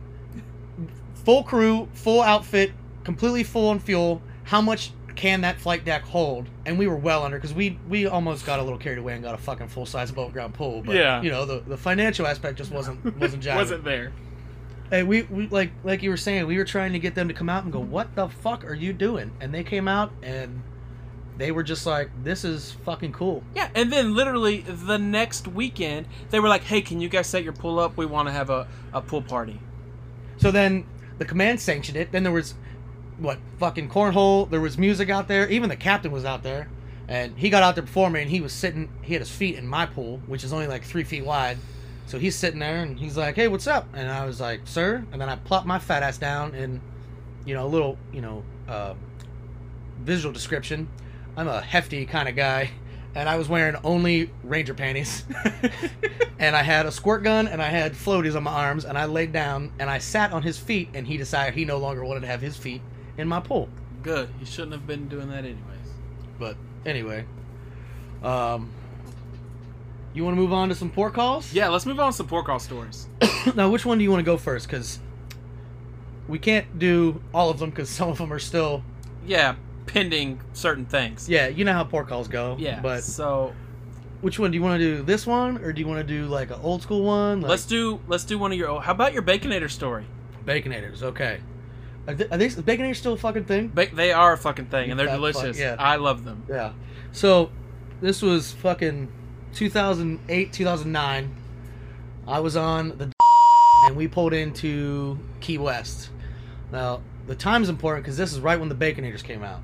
full 1.25 1.43
crew, 1.43 1.89
full 1.95 2.21
outfit, 2.21 2.73
completely 3.05 3.45
full 3.45 3.71
on 3.71 3.79
fuel, 3.79 4.21
how 4.51 4.61
much 4.61 4.91
can 5.15 5.43
that 5.43 5.61
flight 5.61 5.85
deck 5.85 6.03
hold? 6.03 6.49
And 6.67 6.77
we 6.77 6.89
were 6.89 6.97
well 6.97 7.23
under 7.25 7.37
because 7.37 7.55
we 7.55 7.79
we 7.89 8.07
almost 8.07 8.45
got 8.45 8.59
a 8.59 8.63
little 8.65 8.79
carried 8.81 8.99
away 8.99 9.15
and 9.15 9.23
got 9.23 9.35
a 9.35 9.39
fucking 9.39 9.69
full 9.69 9.87
size 9.87 10.11
above 10.11 10.33
ground 10.33 10.55
pool. 10.55 10.83
But 10.85 10.97
Yeah. 10.97 11.23
you 11.23 11.31
know 11.31 11.45
the 11.45 11.61
the 11.61 11.77
financial 11.77 12.27
aspect 12.27 12.59
just 12.59 12.73
wasn't 12.73 13.17
wasn't 13.21 13.45
jiving. 13.45 13.55
wasn't 13.57 13.85
there. 13.85 14.13
Hey, 14.91 15.05
we, 15.05 15.23
we 15.23 15.47
like 15.49 15.71
like 15.85 16.03
you 16.03 16.11
were 16.11 16.17
saying, 16.17 16.49
we 16.49 16.59
were 16.59 16.65
trying 16.65 16.93
to 16.95 16.99
get 16.99 17.15
them 17.15 17.29
to 17.29 17.35
come 17.35 17.49
out 17.49 17.63
and 17.63 17.73
go, 17.73 17.79
"What 17.79 18.17
the 18.17 18.29
fuck 18.29 18.65
are 18.65 18.75
you 18.75 18.93
doing?" 18.93 19.31
And 19.41 19.55
they 19.55 19.63
came 19.63 19.87
out 19.87 20.11
and 20.21 20.63
they 21.39 21.53
were 21.53 21.63
just 21.63 21.87
like, 21.87 22.11
"This 22.25 22.45
is 22.45 22.73
fucking 22.85 23.13
cool." 23.13 23.45
Yeah, 23.55 23.69
and 23.77 23.93
then 23.93 24.17
literally 24.17 24.63
the 24.63 24.99
next 24.99 25.47
weekend, 25.47 26.07
they 26.31 26.41
were 26.41 26.49
like, 26.49 26.65
"Hey, 26.65 26.81
can 26.81 27.01
you 27.01 27.09
guys 27.09 27.29
set 27.29 27.45
your 27.45 27.53
pool 27.53 27.79
up? 27.79 27.97
We 27.97 28.05
want 28.05 28.27
to 28.27 28.33
have 28.33 28.51
a, 28.51 28.67
a 28.93 29.01
pool 29.01 29.23
party." 29.23 29.61
So 30.39 30.51
then 30.51 30.87
the 31.19 31.25
command 31.25 31.61
sanctioned 31.61 31.97
it. 31.97 32.11
Then 32.11 32.25
there 32.25 32.33
was 32.33 32.55
what 33.21 33.39
fucking 33.59 33.89
cornhole. 33.89 34.49
There 34.51 34.61
was 34.61 34.79
music 34.79 35.11
out 35.11 35.29
there. 35.29 35.49
Even 35.49 35.69
the 35.69 35.77
captain 35.77 36.11
was 36.11 36.25
out 36.25 36.43
there, 36.43 36.69
and 37.09 37.37
he 37.37 37.51
got 37.51 37.63
out 37.63 37.75
there 37.75 37.85
before 37.85 38.11
me, 38.11 38.23
and 38.23 38.31
he 38.31 38.41
was 38.41 38.53
sitting. 38.53 38.89
He 39.03 39.13
had 39.13 39.21
his 39.21 39.31
feet 39.31 39.57
in 39.57 39.67
my 39.67 39.87
pool, 39.87 40.21
which 40.27 40.45
is 40.45 40.53
only 40.53 40.67
like 40.67 40.85
three 40.85 41.05
feet 41.05 41.25
wide. 41.25 41.59
So 42.07 42.19
he's 42.19 42.35
sitting 42.35 42.59
there, 42.59 42.83
and 42.83 42.99
he's 42.99 43.17
like, 43.17 43.37
"Hey, 43.37 43.49
what's 43.49 43.67
up?" 43.67 43.87
And 43.95 44.11
I 44.11 44.25
was 44.25 44.41
like, 44.41 44.63
"Sir," 44.65 45.05
and 45.13 45.21
then 45.21 45.29
I 45.29 45.37
plopped 45.37 45.67
my 45.67 45.79
fat 45.79 46.03
ass 46.03 46.19
down, 46.19 46.55
and 46.55 46.81
you 47.45 47.55
know, 47.55 47.65
a 47.65 47.69
little, 47.69 47.99
you 48.13 48.21
know, 48.21 48.43
uh, 48.69 48.95
visual 50.01 50.33
description. 50.33 50.89
I'm 51.37 51.49
a 51.49 51.61
hefty 51.61 52.07
kind 52.07 52.29
of 52.29 52.37
guy, 52.37 52.71
and 53.15 53.29
I 53.29 53.37
was 53.37 53.49
wearing 53.49 53.77
only 53.85 54.31
ranger 54.43 54.75
panties. 54.75 55.25
and 56.39 56.57
I 56.57 56.63
had 56.63 56.87
a 56.87 56.91
squirt 56.91 57.23
gun 57.23 57.49
and 57.49 57.61
I 57.61 57.69
had 57.69 57.93
floaties 57.93 58.35
on 58.35 58.45
my 58.45 58.51
arms 58.51 58.87
and 58.87 58.97
I 58.97 59.05
laid 59.05 59.31
down 59.31 59.73
and 59.79 59.91
I 59.91 59.99
sat 59.99 60.33
on 60.33 60.43
his 60.43 60.59
feet 60.59 60.89
and 60.95 61.07
he 61.07 61.19
decided 61.19 61.55
he 61.55 61.67
no 61.67 61.77
longer 61.77 62.03
wanted 62.03 62.21
to 62.21 62.29
have 62.29 62.41
his 62.41 62.57
feet 62.57 62.81
in 63.21 63.29
my 63.29 63.41
pool. 63.41 63.69
Good. 64.03 64.31
You 64.41 64.47
shouldn't 64.47 64.73
have 64.73 64.87
been 64.87 65.09
doing 65.09 65.29
that 65.29 65.45
anyways. 65.45 65.61
But 66.39 66.57
anyway, 66.87 67.27
um, 68.23 68.71
you 70.15 70.25
want 70.25 70.37
to 70.37 70.41
move 70.41 70.53
on 70.53 70.71
to 70.71 70.75
some 70.75 70.91
port 70.91 71.13
calls? 71.13 71.53
Yeah, 71.53 71.69
let's 71.69 71.87
move 71.87 72.01
on 72.01 72.13
to 72.13 72.17
some 72.17 72.27
port 72.27 72.47
call 72.47 72.59
stories. 72.59 73.07
now, 73.55 73.69
which 73.69 73.85
one 73.85 73.99
do 73.99 74.05
you 74.05 74.11
want 74.11 74.21
to 74.21 74.25
go 74.25 74.37
first? 74.37 74.67
Because 74.67 74.99
we 76.29 76.39
can't 76.39 76.79
do 76.79 77.21
all 77.35 77.51
of 77.51 77.59
them 77.59 77.71
because 77.71 77.91
some 77.91 78.09
of 78.09 78.19
them 78.19 78.33
are 78.33 78.39
still. 78.39 78.83
Yeah, 79.27 79.57
pending 79.87 80.41
certain 80.55 80.87
things. 80.87 81.29
Yeah, 81.29 81.49
you 81.49 81.65
know 81.65 81.75
how 81.75 81.85
port 81.85 82.09
calls 82.09 82.29
go. 82.29 82.57
Yeah. 82.59 82.81
But 82.81 83.05
so 83.05 83.53
which 84.23 84.39
one 84.39 84.51
do 84.51 84.57
you 84.57 84.63
want 84.63 84.81
to 84.81 84.97
do? 84.97 85.03
This 85.03 85.27
one 85.27 85.59
or 85.59 85.73
do 85.73 85.81
you 85.81 85.87
want 85.87 86.07
to 86.07 86.15
do 86.15 86.27
like 86.27 86.51
an 86.51 86.61
old 86.63 86.83
school 86.83 87.03
one? 87.03 87.43
Like 87.43 87.51
let's 87.51 87.67
do 87.67 88.01
let's 88.09 88.25
do 88.25 88.39
one 88.39 88.51
of 88.51 88.59
your. 88.59 88.81
How 88.81 88.93
about 88.93 89.13
your 89.13 89.23
baconator 89.23 89.71
story? 89.71 90.07
baconators. 90.45 91.03
Okay. 91.03 91.41
Are, 92.11 92.15
th- 92.15 92.31
are 92.31 92.37
they 92.39 92.47
is 92.47 92.57
baconators 92.57 92.97
still 92.97 93.13
a 93.13 93.17
fucking 93.17 93.45
thing? 93.45 93.69
Ba- 93.69 93.89
they 93.93 94.13
are 94.13 94.33
a 94.33 94.39
fucking 94.39 94.67
thing, 94.67 94.91
and 94.91 94.99
they're 94.99 95.07
That 95.07 95.21
fuck- 95.21 95.33
delicious. 95.33 95.59
yeah. 95.59 95.77
I 95.79 95.97
love 95.97 96.25
them. 96.25 96.43
Yeah. 96.49 96.73
So, 97.13 97.51
this 98.01 98.21
was 98.23 98.53
fucking 98.53 99.09
2008, 99.55 100.53
2009. 100.53 101.35
I 102.27 102.41
was 102.41 102.57
on 102.57 102.97
the 102.99 103.13
and 103.87 103.97
we 103.97 104.09
pulled 104.09 104.33
into 104.35 105.19
Key 105.41 105.59
West. 105.59 106.11
Now, 106.73 107.01
the 107.27 107.35
time's 107.35 107.69
important 107.69 108.05
because 108.05 108.17
this 108.17 108.33
is 108.33 108.41
right 108.41 108.59
when 108.59 108.69
the 108.69 108.75
Baconators 108.75 109.23
came 109.23 109.43
out. 109.43 109.61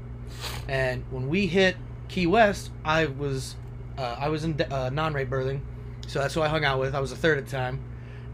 And 0.68 1.04
when 1.10 1.28
we 1.28 1.46
hit 1.46 1.76
Key 2.08 2.26
West, 2.26 2.70
I 2.84 3.06
was 3.06 3.56
uh, 3.98 4.16
I 4.18 4.28
was 4.28 4.44
in 4.44 4.60
uh, 4.60 4.90
non-rate 4.90 5.28
berthing, 5.30 5.62
so 6.06 6.20
that's 6.20 6.34
who 6.34 6.42
I 6.42 6.48
hung 6.48 6.64
out 6.64 6.78
with. 6.78 6.94
I 6.94 7.00
was 7.00 7.10
a 7.12 7.16
third 7.16 7.38
at 7.38 7.46
the 7.46 7.50
time, 7.50 7.80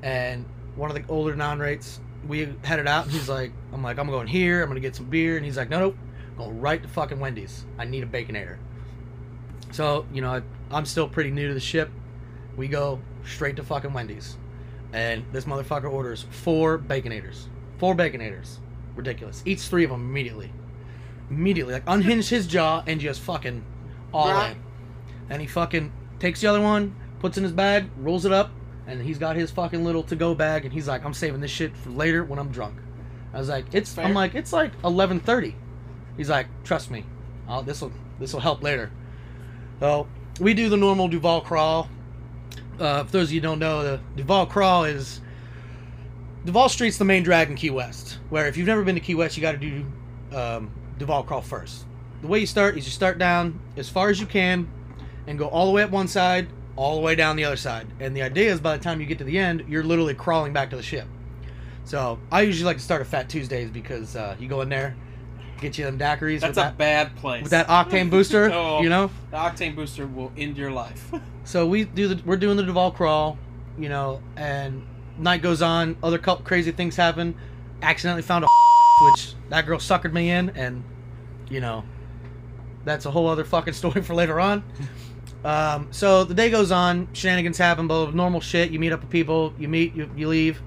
and 0.02 0.44
one 0.76 0.90
of 0.90 0.96
the 0.96 1.04
older 1.10 1.34
non-rates. 1.36 2.00
We 2.26 2.54
headed 2.62 2.86
out, 2.86 3.04
and 3.04 3.12
he's 3.12 3.28
like, 3.28 3.52
"I'm 3.72 3.82
like, 3.82 3.98
I'm 3.98 4.08
going 4.08 4.26
here. 4.28 4.62
I'm 4.62 4.68
gonna 4.68 4.80
get 4.80 4.94
some 4.96 5.06
beer," 5.06 5.36
and 5.36 5.44
he's 5.44 5.56
like, 5.56 5.68
"No, 5.70 5.78
nope, 5.80 5.96
go 6.38 6.50
right 6.50 6.80
to 6.82 6.88
fucking 6.88 7.18
Wendy's. 7.18 7.64
I 7.78 7.84
need 7.84 8.02
a 8.04 8.06
Baconator." 8.06 8.56
So, 9.72 10.06
you 10.12 10.20
know, 10.20 10.30
I, 10.34 10.42
I'm 10.70 10.84
still 10.84 11.08
pretty 11.08 11.30
new 11.30 11.48
to 11.48 11.54
the 11.54 11.60
ship. 11.60 11.90
We 12.56 12.68
go 12.68 13.00
straight 13.24 13.56
to 13.56 13.62
fucking 13.62 13.92
Wendy's. 13.92 14.36
And 14.92 15.24
this 15.32 15.46
motherfucker 15.46 15.90
orders 15.90 16.26
four 16.30 16.78
Baconators. 16.78 17.46
Four 17.78 17.94
Baconators. 17.96 18.58
Ridiculous. 18.94 19.42
Eats 19.46 19.66
three 19.68 19.84
of 19.84 19.90
them 19.90 20.02
immediately. 20.02 20.52
Immediately. 21.30 21.72
Like, 21.72 21.84
unhinged 21.86 22.28
his 22.28 22.46
jaw 22.46 22.82
and 22.86 23.00
just 23.00 23.20
fucking 23.22 23.64
all 24.12 24.28
Right. 24.28 24.50
in. 24.50 24.62
And 25.30 25.40
he 25.40 25.48
fucking 25.48 25.90
takes 26.18 26.42
the 26.42 26.48
other 26.48 26.60
one, 26.60 26.94
puts 27.20 27.38
in 27.38 27.42
his 27.44 27.52
bag, 27.52 27.86
rolls 27.96 28.26
it 28.26 28.32
up, 28.32 28.50
and 28.86 29.00
he's 29.00 29.18
got 29.18 29.36
his 29.36 29.50
fucking 29.50 29.84
little 29.84 30.02
to-go 30.02 30.34
bag, 30.34 30.64
and 30.64 30.72
he's 30.72 30.88
like, 30.88 31.04
I'm 31.04 31.14
saving 31.14 31.40
this 31.40 31.50
shit 31.50 31.76
for 31.76 31.90
later 31.90 32.24
when 32.24 32.38
I'm 32.38 32.50
drunk. 32.50 32.76
I 33.32 33.38
was 33.38 33.48
like, 33.48 33.66
it's. 33.72 33.94
Fair. 33.94 34.04
I'm 34.04 34.14
like, 34.14 34.34
it's 34.34 34.52
like 34.52 34.80
11:30. 34.82 35.54
He's 36.16 36.28
like, 36.28 36.46
trust 36.64 36.90
me, 36.90 37.04
this 37.64 37.80
will 37.80 37.92
this 38.18 38.32
will 38.32 38.40
help 38.40 38.62
later. 38.62 38.90
So 39.80 40.06
we 40.40 40.54
do 40.54 40.68
the 40.68 40.76
normal 40.76 41.08
Duval 41.08 41.40
crawl. 41.40 41.88
Uh, 42.78 43.04
for 43.04 43.12
those 43.12 43.28
of 43.28 43.32
you 43.32 43.40
who 43.40 43.46
don't 43.46 43.58
know, 43.58 43.82
the 43.82 44.00
Duval 44.16 44.46
crawl 44.46 44.84
is 44.84 45.20
Duval 46.44 46.68
Street's 46.68 46.98
the 46.98 47.04
main 47.04 47.22
drag 47.22 47.48
in 47.48 47.56
Key 47.56 47.70
West. 47.70 48.18
Where 48.30 48.46
if 48.48 48.56
you've 48.56 48.66
never 48.66 48.82
been 48.82 48.94
to 48.94 49.00
Key 49.00 49.14
West, 49.14 49.36
you 49.36 49.40
got 49.40 49.52
to 49.52 49.58
do 49.58 49.86
um, 50.36 50.70
Duval 50.98 51.22
crawl 51.22 51.40
first. 51.40 51.84
The 52.20 52.26
way 52.28 52.40
you 52.40 52.46
start 52.46 52.76
is 52.76 52.84
you 52.84 52.90
start 52.92 53.18
down 53.18 53.60
as 53.76 53.88
far 53.88 54.08
as 54.08 54.20
you 54.20 54.26
can, 54.26 54.68
and 55.26 55.38
go 55.38 55.48
all 55.48 55.66
the 55.66 55.72
way 55.72 55.82
up 55.82 55.90
one 55.90 56.08
side, 56.08 56.48
all 56.76 56.96
the 56.96 57.02
way 57.02 57.14
down 57.14 57.36
the 57.36 57.44
other 57.44 57.56
side. 57.56 57.86
And 58.00 58.16
the 58.16 58.22
idea 58.22 58.50
is 58.52 58.60
by 58.60 58.76
the 58.76 58.82
time 58.82 59.00
you 59.00 59.06
get 59.06 59.18
to 59.18 59.24
the 59.24 59.38
end, 59.38 59.64
you're 59.68 59.84
literally 59.84 60.14
crawling 60.14 60.52
back 60.52 60.70
to 60.70 60.76
the 60.76 60.82
ship. 60.82 61.06
So 61.84 62.18
I 62.30 62.42
usually 62.42 62.66
like 62.66 62.76
to 62.78 62.82
start 62.82 63.02
a 63.02 63.04
Fat 63.04 63.28
Tuesdays 63.28 63.70
because 63.70 64.16
uh, 64.16 64.36
you 64.38 64.48
go 64.48 64.60
in 64.60 64.68
there, 64.68 64.96
get 65.60 65.76
you 65.76 65.84
them 65.84 65.98
daiquiris 65.98 66.40
That's 66.40 66.50
with 66.50 66.58
a 66.58 66.60
that 66.60 66.78
bad 66.78 67.16
place. 67.16 67.42
with 67.42 67.50
that 67.50 67.66
octane 67.68 68.08
booster, 68.10 68.50
Oh. 68.52 68.80
you 68.82 68.88
know. 68.88 69.10
the 69.30 69.36
octane 69.36 69.74
booster 69.74 70.06
will 70.06 70.32
end 70.36 70.56
your 70.56 70.70
life. 70.70 71.12
So 71.44 71.66
we 71.66 71.82
do 71.82 72.06
the 72.06 72.22
we're 72.24 72.36
doing 72.36 72.56
the 72.56 72.62
Duval 72.62 72.92
crawl, 72.92 73.36
you 73.76 73.88
know, 73.88 74.22
and 74.36 74.86
night 75.18 75.42
goes 75.42 75.60
on. 75.60 75.96
Other 76.00 76.16
crazy 76.16 76.70
things 76.70 76.94
happen. 76.94 77.34
Accidentally 77.82 78.22
found 78.22 78.44
a 78.44 78.48
which 79.10 79.34
that 79.48 79.66
girl 79.66 79.80
suckered 79.80 80.12
me 80.12 80.30
in, 80.30 80.50
and 80.50 80.84
you 81.50 81.60
know, 81.60 81.82
that's 82.84 83.06
a 83.06 83.10
whole 83.10 83.26
other 83.26 83.42
fucking 83.42 83.74
story 83.74 84.02
for 84.02 84.14
later 84.14 84.38
on. 84.38 84.62
Um, 85.44 85.88
so 85.90 86.24
the 86.24 86.34
day 86.34 86.50
goes 86.50 86.70
on, 86.70 87.08
shenanigans 87.12 87.58
happen, 87.58 87.88
but 87.88 88.14
normal 88.14 88.40
shit. 88.40 88.70
You 88.70 88.78
meet 88.78 88.92
up 88.92 89.00
with 89.00 89.10
people, 89.10 89.52
you 89.58 89.68
meet, 89.68 89.94
you, 89.94 90.08
you 90.16 90.28
leave, 90.28 90.62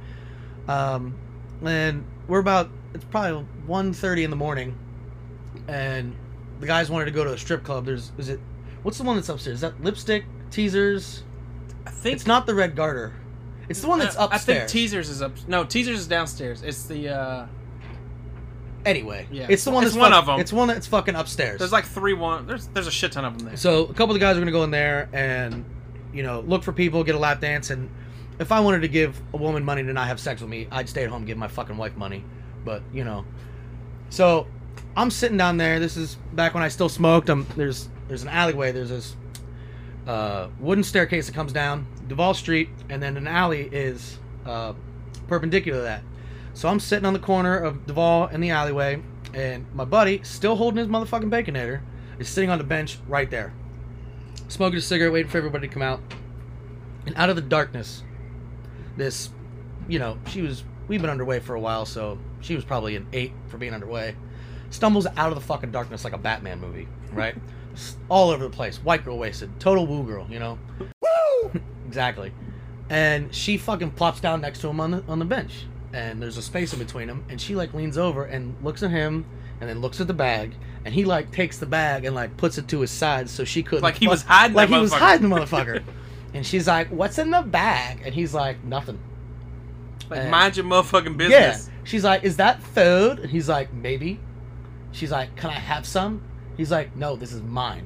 um, 0.68 1.16
and 1.64 2.06
we're 2.28 2.40
about 2.40 2.70
it's 2.94 3.06
probably 3.06 3.46
1.30 3.68 4.24
in 4.24 4.30
the 4.30 4.36
morning, 4.36 4.78
and 5.68 6.16
the 6.60 6.68
guys 6.68 6.90
wanted 6.90 7.06
to 7.06 7.12
go 7.12 7.24
to 7.24 7.34
a 7.34 7.38
strip 7.38 7.64
club. 7.64 7.86
There's 7.86 8.12
is 8.18 8.30
it 8.30 8.40
what's 8.84 8.98
the 8.98 9.04
one 9.06 9.16
that's 9.16 9.30
upstairs? 9.30 9.56
Is 9.56 9.62
that 9.62 9.82
lipstick 9.82 10.26
teasers? 10.52 11.24
I 11.88 11.92
think 11.92 12.16
It's 12.16 12.28
not 12.28 12.46
the 12.46 12.56
Red 12.56 12.76
Garter. 12.76 13.14
It's 13.70 13.82
the 13.82 13.88
one 13.88 14.00
that's 14.00 14.16
I- 14.18 14.26
I 14.26 14.28
think 14.28 14.34
upstairs. 14.60 14.72
Teasers 14.72 15.10
is 15.10 15.22
up. 15.22 15.34
No, 15.48 15.64
Teasers 15.64 16.00
is 16.00 16.08
downstairs. 16.08 16.62
It's 16.64 16.84
the. 16.84 17.10
uh 17.10 17.48
anyway, 18.86 19.28
Yeah. 19.32 19.48
it's 19.50 19.64
the 19.64 19.72
one 19.72 19.84
It's 19.84 19.94
that's 19.94 20.02
one 20.02 20.12
fuck- 20.12 20.26
them. 20.26 20.40
It's 20.40 20.54
one 20.54 20.68
that's 20.68 20.88
fucking 20.88 21.16
upstairs. 21.16 21.60
There's 21.60 21.72
like 21.72 21.86
three 21.86 22.14
one. 22.14 22.48
There's 22.48 22.68
there's 22.68 22.88
a 22.88 22.92
shit 22.92 23.12
ton 23.12 23.26
of 23.26 23.38
them 23.38 23.48
there. 23.48 23.58
So 23.58 23.84
a 23.86 23.94
couple 23.94 24.12
of 24.12 24.14
the 24.14 24.20
guys 24.20 24.38
are 24.38 24.40
gonna 24.40 24.52
go 24.52 24.64
in 24.64 24.72
there 24.72 25.10
and 25.14 25.66
you 26.14 26.24
know 26.24 26.42
look 26.42 26.64
for 26.64 26.72
people, 26.74 27.04
get 27.04 27.16
a 27.16 27.20
lap 27.20 27.42
dance, 27.42 27.70
and 27.70 27.90
if 28.40 28.52
I 28.52 28.60
wanted 28.60 28.82
to 28.82 28.88
give 28.88 29.20
a 29.34 29.38
woman 29.38 29.64
money 29.64 29.84
to 29.84 29.94
not 29.94 30.08
have 30.08 30.20
sex 30.20 30.42
with 30.42 30.50
me, 30.50 30.68
I'd 30.72 30.90
stay 30.90 31.04
at 31.04 31.10
home 31.10 31.20
and 31.20 31.28
give 31.28 31.38
my 31.38 31.48
fucking 31.48 31.78
wife 31.78 31.96
money. 31.98 32.24
But 32.64 32.82
you 32.94 33.04
know, 33.04 33.26
so 34.10 34.48
I'm 34.98 35.10
sitting 35.12 35.38
down 35.38 35.58
there. 35.58 35.80
This 35.80 35.98
is 35.98 36.16
back 36.34 36.54
when 36.54 36.64
I 36.64 36.68
still 36.70 36.90
smoked. 36.90 37.30
I'm 37.30 37.46
there's 37.56 37.90
there's 38.08 38.24
an 38.24 38.30
alleyway. 38.30 38.72
There's 38.72 38.90
this 38.90 39.16
uh, 40.08 40.48
wooden 40.60 40.84
staircase 40.84 41.26
that 41.28 41.34
comes 41.34 41.52
down 41.52 41.88
Duval 42.08 42.34
Street, 42.34 42.70
and 42.90 43.02
then 43.02 43.18
an 43.18 43.28
alley 43.28 43.68
is 43.72 44.18
uh, 44.46 44.74
perpendicular 45.28 45.80
to 45.80 45.84
that. 45.84 46.02
So 46.56 46.70
I'm 46.70 46.80
sitting 46.80 47.06
on 47.06 47.12
the 47.12 47.20
corner 47.20 47.58
of 47.58 47.86
Duval 47.86 48.28
in 48.28 48.40
the 48.40 48.52
alleyway, 48.52 49.04
and 49.34 49.66
my 49.76 49.84
buddy, 49.84 50.22
still 50.24 50.56
holding 50.56 50.78
his 50.78 50.88
motherfucking 50.88 51.30
baconator, 51.30 51.82
is 52.18 52.30
sitting 52.30 52.50
on 52.50 52.58
the 52.58 52.64
bench 52.64 52.98
right 53.10 53.30
there, 53.30 53.54
smoking 54.48 54.78
a 54.78 54.82
cigarette, 54.82 55.12
waiting 55.12 55.30
for 55.30 55.38
everybody 55.38 55.68
to 55.68 55.74
come 55.74 55.82
out. 55.82 56.00
And 57.06 57.14
out 57.18 57.30
of 57.30 57.36
the 57.36 57.42
darkness, 57.42 58.04
this, 58.96 59.32
you 59.90 60.00
know, 60.00 60.18
she 60.30 60.42
was, 60.42 60.64
we've 60.88 61.02
been 61.02 61.10
underway 61.10 61.40
for 61.40 61.56
a 61.56 61.60
while, 61.60 61.86
so 61.86 62.18
she 62.40 62.56
was 62.56 62.64
probably 62.64 62.96
an 62.96 63.06
eight 63.12 63.34
for 63.50 63.58
being 63.58 63.74
underway, 63.74 64.16
stumbles 64.70 65.08
out 65.18 65.28
of 65.28 65.36
the 65.36 65.42
fucking 65.42 65.72
darkness 65.72 66.06
like 66.06 66.14
a 66.14 66.18
Batman 66.18 66.62
movie, 66.62 66.88
right? 67.12 67.36
All 68.08 68.30
over 68.30 68.46
the 68.46 68.50
place. 68.50 68.78
White 68.78 69.04
girl 69.04 69.18
wasted. 69.18 69.60
Total 69.60 69.86
woo 69.86 70.06
girl, 70.06 70.26
you 70.30 70.40
know? 70.40 70.58
Woo! 70.80 71.52
exactly. 71.86 72.32
And 72.90 73.36
she 73.36 73.58
fucking 73.58 73.92
plops 73.92 74.22
down 74.22 74.40
next 74.40 74.60
to 74.62 74.70
him 74.70 74.80
on 74.80 74.92
the, 74.92 75.04
on 75.10 75.20
the 75.20 75.26
bench. 75.26 75.66
And 75.96 76.22
there's 76.22 76.36
a 76.38 76.42
space 76.42 76.74
in 76.74 76.80
between 76.80 77.08
them. 77.08 77.24
And 77.30 77.40
she 77.40 77.56
like 77.56 77.74
leans 77.74 77.98
over 77.98 78.26
and 78.26 78.54
looks 78.62 78.84
at 78.84 78.92
him 78.92 79.26
and 79.62 79.70
then 79.70 79.80
looks 79.80 80.02
at 80.02 80.08
the 80.08 80.14
bag, 80.14 80.54
and 80.84 80.94
he 80.94 81.06
like 81.06 81.32
takes 81.32 81.58
the 81.58 81.66
bag 81.66 82.04
and 82.04 82.14
like 82.14 82.36
puts 82.36 82.58
it 82.58 82.68
to 82.68 82.82
his 82.82 82.92
side 82.92 83.30
so 83.30 83.46
she 83.46 83.64
couldn't 83.64 83.84
Like 83.84 83.96
he 83.96 84.06
fuck- 84.06 84.12
was 84.12 84.22
hiding 84.24 84.56
like 84.56 84.68
he 84.70 84.78
was 84.78 84.92
hiding 84.92 85.30
the 85.30 85.36
motherfucker. 85.36 85.82
and 86.34 86.46
she's 86.46 86.68
like, 86.68 86.90
"What's 86.90 87.18
in 87.18 87.32
the 87.32 87.42
bag?" 87.42 88.02
And 88.06 88.14
he's 88.14 88.34
like, 88.34 88.62
"Nothing." 88.66 89.00
Like, 90.10 90.20
And- 90.20 90.32
mind 90.32 90.58
your 90.58 90.66
motherfucking 90.66 91.18
Yeah. 91.30 91.52
business. 91.52 91.70
She's 91.86 92.04
like, 92.04 92.24
"Is 92.26 92.36
that 92.38 92.62
food?" 92.62 93.20
And 93.20 93.30
he's 93.32 93.48
like, 93.48 93.74
"Maybe." 93.74 94.20
She's 94.92 95.12
like, 95.12 95.36
"Can 95.38 95.50
I 95.50 95.54
have 95.54 95.86
some?" 95.86 96.22
He's 96.58 96.72
like, 96.72 96.96
"No, 96.96 97.16
this 97.16 97.32
is 97.32 97.42
mine." 97.42 97.86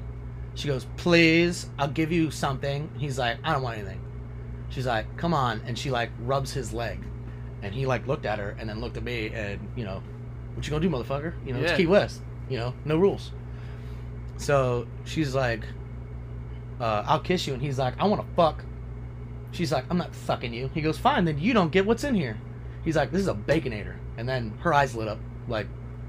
She 0.56 0.68
goes, 0.68 0.86
"Please, 0.98 1.68
I'll 1.78 1.88
give 1.88 2.12
you 2.12 2.32
something." 2.32 2.89
He's 2.98 3.20
like, 3.20 3.38
"I 3.44 3.54
don't 3.54 3.62
want 3.62 3.78
anything." 3.78 4.01
She's 4.70 4.88
like, 4.88 5.06
"Come 5.18 5.34
on," 5.36 5.62
and 5.68 5.78
she 5.78 5.92
like 5.92 6.10
rubs 6.24 6.51
his 6.54 6.74
leg, 6.74 7.00
and 7.62 7.74
he 7.74 7.86
like 7.86 8.08
looked 8.08 8.25
at 8.25 8.39
her 8.39 8.56
and 8.60 8.70
then 8.70 8.80
looked 8.82 8.98
at 8.98 9.04
me 9.04 9.28
and 9.34 9.60
you 9.75 9.84
know, 9.86 10.01
what 10.56 10.66
you 10.66 10.72
gonna 10.72 10.82
do, 10.82 10.89
motherfucker? 10.89 11.34
You 11.46 11.54
know, 11.54 11.60
Yeah. 11.60 11.68
it's 11.68 11.78
Key 11.78 11.88
West. 11.88 12.22
You 12.50 12.58
know, 12.58 12.74
no 12.86 12.98
rules. 12.98 13.32
So 14.38 14.88
she's 15.06 15.36
like, 15.36 15.62
uh, 16.80 17.04
"I'll 17.06 17.20
kiss 17.20 17.46
you," 17.46 17.54
and 17.54 17.62
he's 17.62 17.78
like, 17.78 17.94
"I 18.00 18.06
want 18.06 18.22
to 18.22 18.28
fuck." 18.36 18.63
She's 19.51 19.72
like, 19.72 19.86
"I'm 19.89 19.98
not 19.98 20.16
fucking 20.16 20.54
you." 20.54 20.70
He 20.74 20.82
goes, 20.82 20.98
"Fine, 20.98 21.25
then 21.25 21.38
you 21.39 21.54
don't 21.54 21.72
get 21.72 21.86
what's 21.86 22.04
in 22.04 22.16
here." 22.16 22.38
He's 22.84 22.96
like, 22.96 23.12
"This 23.12 23.22
is 23.22 23.28
a 23.28 23.34
baconator," 23.34 23.96
and 24.18 24.28
then 24.28 24.54
her 24.62 24.74
eyes 24.74 24.96
lit 24.96 25.08
up 25.08 25.20
like 25.48 25.68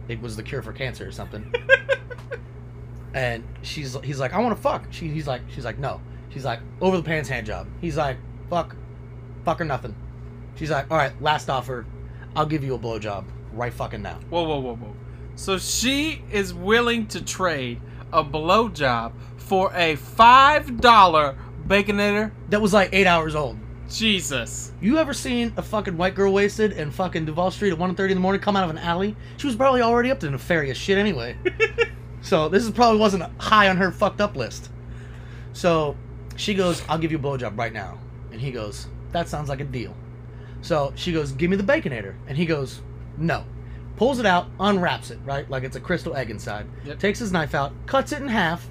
it 0.08 0.20
was 0.22 0.36
the 0.36 0.42
cure 0.42 0.62
for 0.62 0.72
cancer 0.72 1.06
or 1.06 1.12
something. 1.12 1.52
and 3.14 3.42
she's 3.62 3.96
he's 4.04 4.20
like, 4.20 4.32
"I 4.32 4.38
want 4.38 4.56
to 4.56 4.62
fuck." 4.62 4.84
She 4.90 5.08
he's 5.08 5.26
like 5.26 5.42
she's 5.50 5.64
like, 5.64 5.78
"No." 5.78 6.00
She's 6.30 6.44
like, 6.44 6.60
"Over 6.80 6.96
the 6.98 7.02
pants 7.02 7.28
hand 7.28 7.46
job." 7.46 7.66
He's 7.80 7.96
like, 7.96 8.16
"Fuck, 8.48 8.76
fuck 9.44 9.60
or 9.60 9.64
nothing." 9.64 9.94
She's 10.60 10.70
like, 10.70 10.90
"All 10.90 10.98
right, 10.98 11.10
last 11.22 11.48
offer. 11.48 11.86
I'll 12.36 12.44
give 12.44 12.62
you 12.62 12.74
a 12.74 12.78
blowjob 12.78 13.24
right 13.54 13.72
fucking 13.72 14.02
now." 14.02 14.18
Whoa, 14.28 14.42
whoa, 14.42 14.60
whoa, 14.60 14.76
whoa. 14.76 14.94
So 15.36 15.56
she 15.56 16.22
is 16.30 16.52
willing 16.52 17.06
to 17.06 17.24
trade 17.24 17.80
a 18.12 18.22
blowjob 18.22 19.12
for 19.38 19.72
a 19.74 19.96
five 19.96 20.82
dollar 20.82 21.38
baconator. 21.66 22.32
That 22.50 22.60
was 22.60 22.74
like 22.74 22.90
eight 22.92 23.06
hours 23.06 23.34
old. 23.34 23.58
Jesus. 23.88 24.70
You 24.82 24.98
ever 24.98 25.14
seen 25.14 25.54
a 25.56 25.62
fucking 25.62 25.96
white 25.96 26.14
girl 26.14 26.30
wasted 26.30 26.72
in 26.72 26.90
fucking 26.90 27.24
Duval 27.24 27.50
Street 27.52 27.72
at 27.72 27.78
1.30 27.78 28.10
in 28.10 28.16
the 28.16 28.20
morning 28.20 28.42
come 28.42 28.54
out 28.54 28.64
of 28.64 28.70
an 28.70 28.76
alley? 28.76 29.16
She 29.38 29.46
was 29.46 29.56
probably 29.56 29.80
already 29.80 30.10
up 30.10 30.20
to 30.20 30.30
nefarious 30.30 30.76
shit 30.76 30.98
anyway. 30.98 31.38
so 32.20 32.50
this 32.50 32.64
is 32.64 32.70
probably 32.70 33.00
wasn't 33.00 33.24
high 33.40 33.70
on 33.70 33.78
her 33.78 33.90
fucked 33.90 34.20
up 34.20 34.36
list. 34.36 34.70
So 35.54 35.96
she 36.36 36.54
goes, 36.54 36.82
I'll 36.86 36.98
give 36.98 37.10
you 37.10 37.18
a 37.18 37.20
blowjob 37.20 37.58
right 37.58 37.72
now. 37.72 37.98
And 38.30 38.40
he 38.40 38.52
goes, 38.52 38.86
that 39.12 39.26
sounds 39.26 39.48
like 39.48 39.60
a 39.60 39.64
deal. 39.64 39.96
So 40.62 40.92
she 40.96 41.12
goes, 41.12 41.32
give 41.32 41.50
me 41.50 41.56
the 41.56 41.62
baconator. 41.62 42.14
And 42.26 42.36
he 42.36 42.46
goes, 42.46 42.82
no. 43.16 43.44
Pulls 43.96 44.18
it 44.18 44.26
out, 44.26 44.48
unwraps 44.58 45.10
it, 45.10 45.18
right? 45.24 45.48
Like 45.50 45.62
it's 45.62 45.76
a 45.76 45.80
crystal 45.80 46.16
egg 46.16 46.30
inside. 46.30 46.66
Yep. 46.84 46.98
Takes 46.98 47.18
his 47.18 47.32
knife 47.32 47.54
out, 47.54 47.72
cuts 47.86 48.12
it 48.12 48.22
in 48.22 48.28
half, 48.28 48.68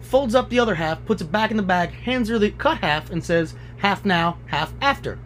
folds 0.00 0.34
up 0.34 0.48
the 0.48 0.58
other 0.58 0.74
half, 0.74 1.04
puts 1.04 1.20
it 1.20 1.30
back 1.30 1.50
in 1.50 1.56
the 1.56 1.62
bag, 1.62 1.90
hands 1.90 2.28
her 2.28 2.38
the 2.38 2.50
cut 2.52 2.78
half, 2.78 3.10
and 3.10 3.22
says, 3.22 3.54
half 3.78 4.04
now, 4.04 4.38
half 4.46 4.72
after. 4.80 5.18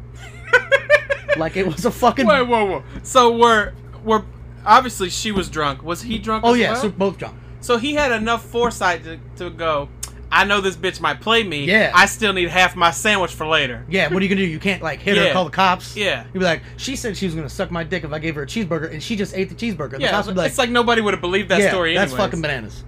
like 1.37 1.57
it 1.57 1.67
was 1.67 1.85
a 1.85 1.91
fucking. 1.91 2.27
Wait, 2.27 2.43
whoa, 2.43 2.65
whoa. 2.65 2.83
So 3.03 3.37
we're 3.37 3.73
we're 4.05 4.25
obviously 4.65 5.11
she 5.11 5.33
was 5.33 5.49
drunk. 5.49 5.83
Was 5.83 6.03
he 6.03 6.19
drunk? 6.19 6.45
oh 6.45 6.55
yeah, 6.55 6.73
well? 6.73 6.83
so 6.83 6.89
both 6.89 7.19
drunk. 7.19 7.37
So 7.61 7.79
he 7.79 7.95
had 7.95 8.13
enough 8.13 8.45
foresight 8.45 9.05
to, 9.05 9.19
to 9.37 9.51
go. 9.51 9.89
I 10.31 10.45
know 10.45 10.61
this 10.61 10.77
bitch 10.77 11.01
might 11.01 11.21
play 11.21 11.43
me. 11.45 11.65
Yeah. 11.67 11.93
I 11.95 12.07
still 12.07 12.33
need 12.33 12.49
half 12.49 12.75
my 12.75 12.91
sandwich 12.91 13.33
for 13.33 13.47
later. 13.47 13.85
Yeah, 13.89 14.13
what 14.13 14.21
are 14.21 14.25
you 14.25 14.29
gonna 14.29 14.41
do? 14.43 14.47
You 14.47 14.59
can't 14.59 14.83
like 14.83 15.01
hit 15.01 15.17
her, 15.17 15.25
Yeah. 15.25 15.33
call 15.33 15.45
the 15.45 15.51
cops. 15.51 15.97
Yeah. 15.97 16.25
You'd 16.35 16.41
be 16.41 16.45
like, 16.45 16.63
she 16.77 16.97
said 16.97 17.17
she 17.17 17.27
was 17.27 17.35
gonna 17.35 17.49
suck 17.49 17.71
my 17.71 17.85
dick 17.85 18.03
if 18.05 18.13
I 18.13 18.19
gave 18.19 18.35
her 18.35 18.43
a 18.43 18.47
cheeseburger, 18.47 18.91
and 18.93 19.03
she 19.03 19.15
just 19.17 19.35
ate 19.35 19.49
the 19.49 19.55
cheeseburger. 19.55 19.93
The 19.93 20.01
Yeah, 20.01 20.11
cops 20.11 20.27
would 20.27 20.35
be 20.35 20.41
like, 20.41 20.49
it's 20.51 20.59
like 20.59 20.71
nobody 20.71 21.01
would 21.01 21.15
have 21.15 21.21
believed 21.21 21.49
that 21.51 21.61
yeah, 21.61 21.71
story. 21.71 21.95
that's 21.95 22.13
fucking 22.13 22.43
bananas. 22.43 22.85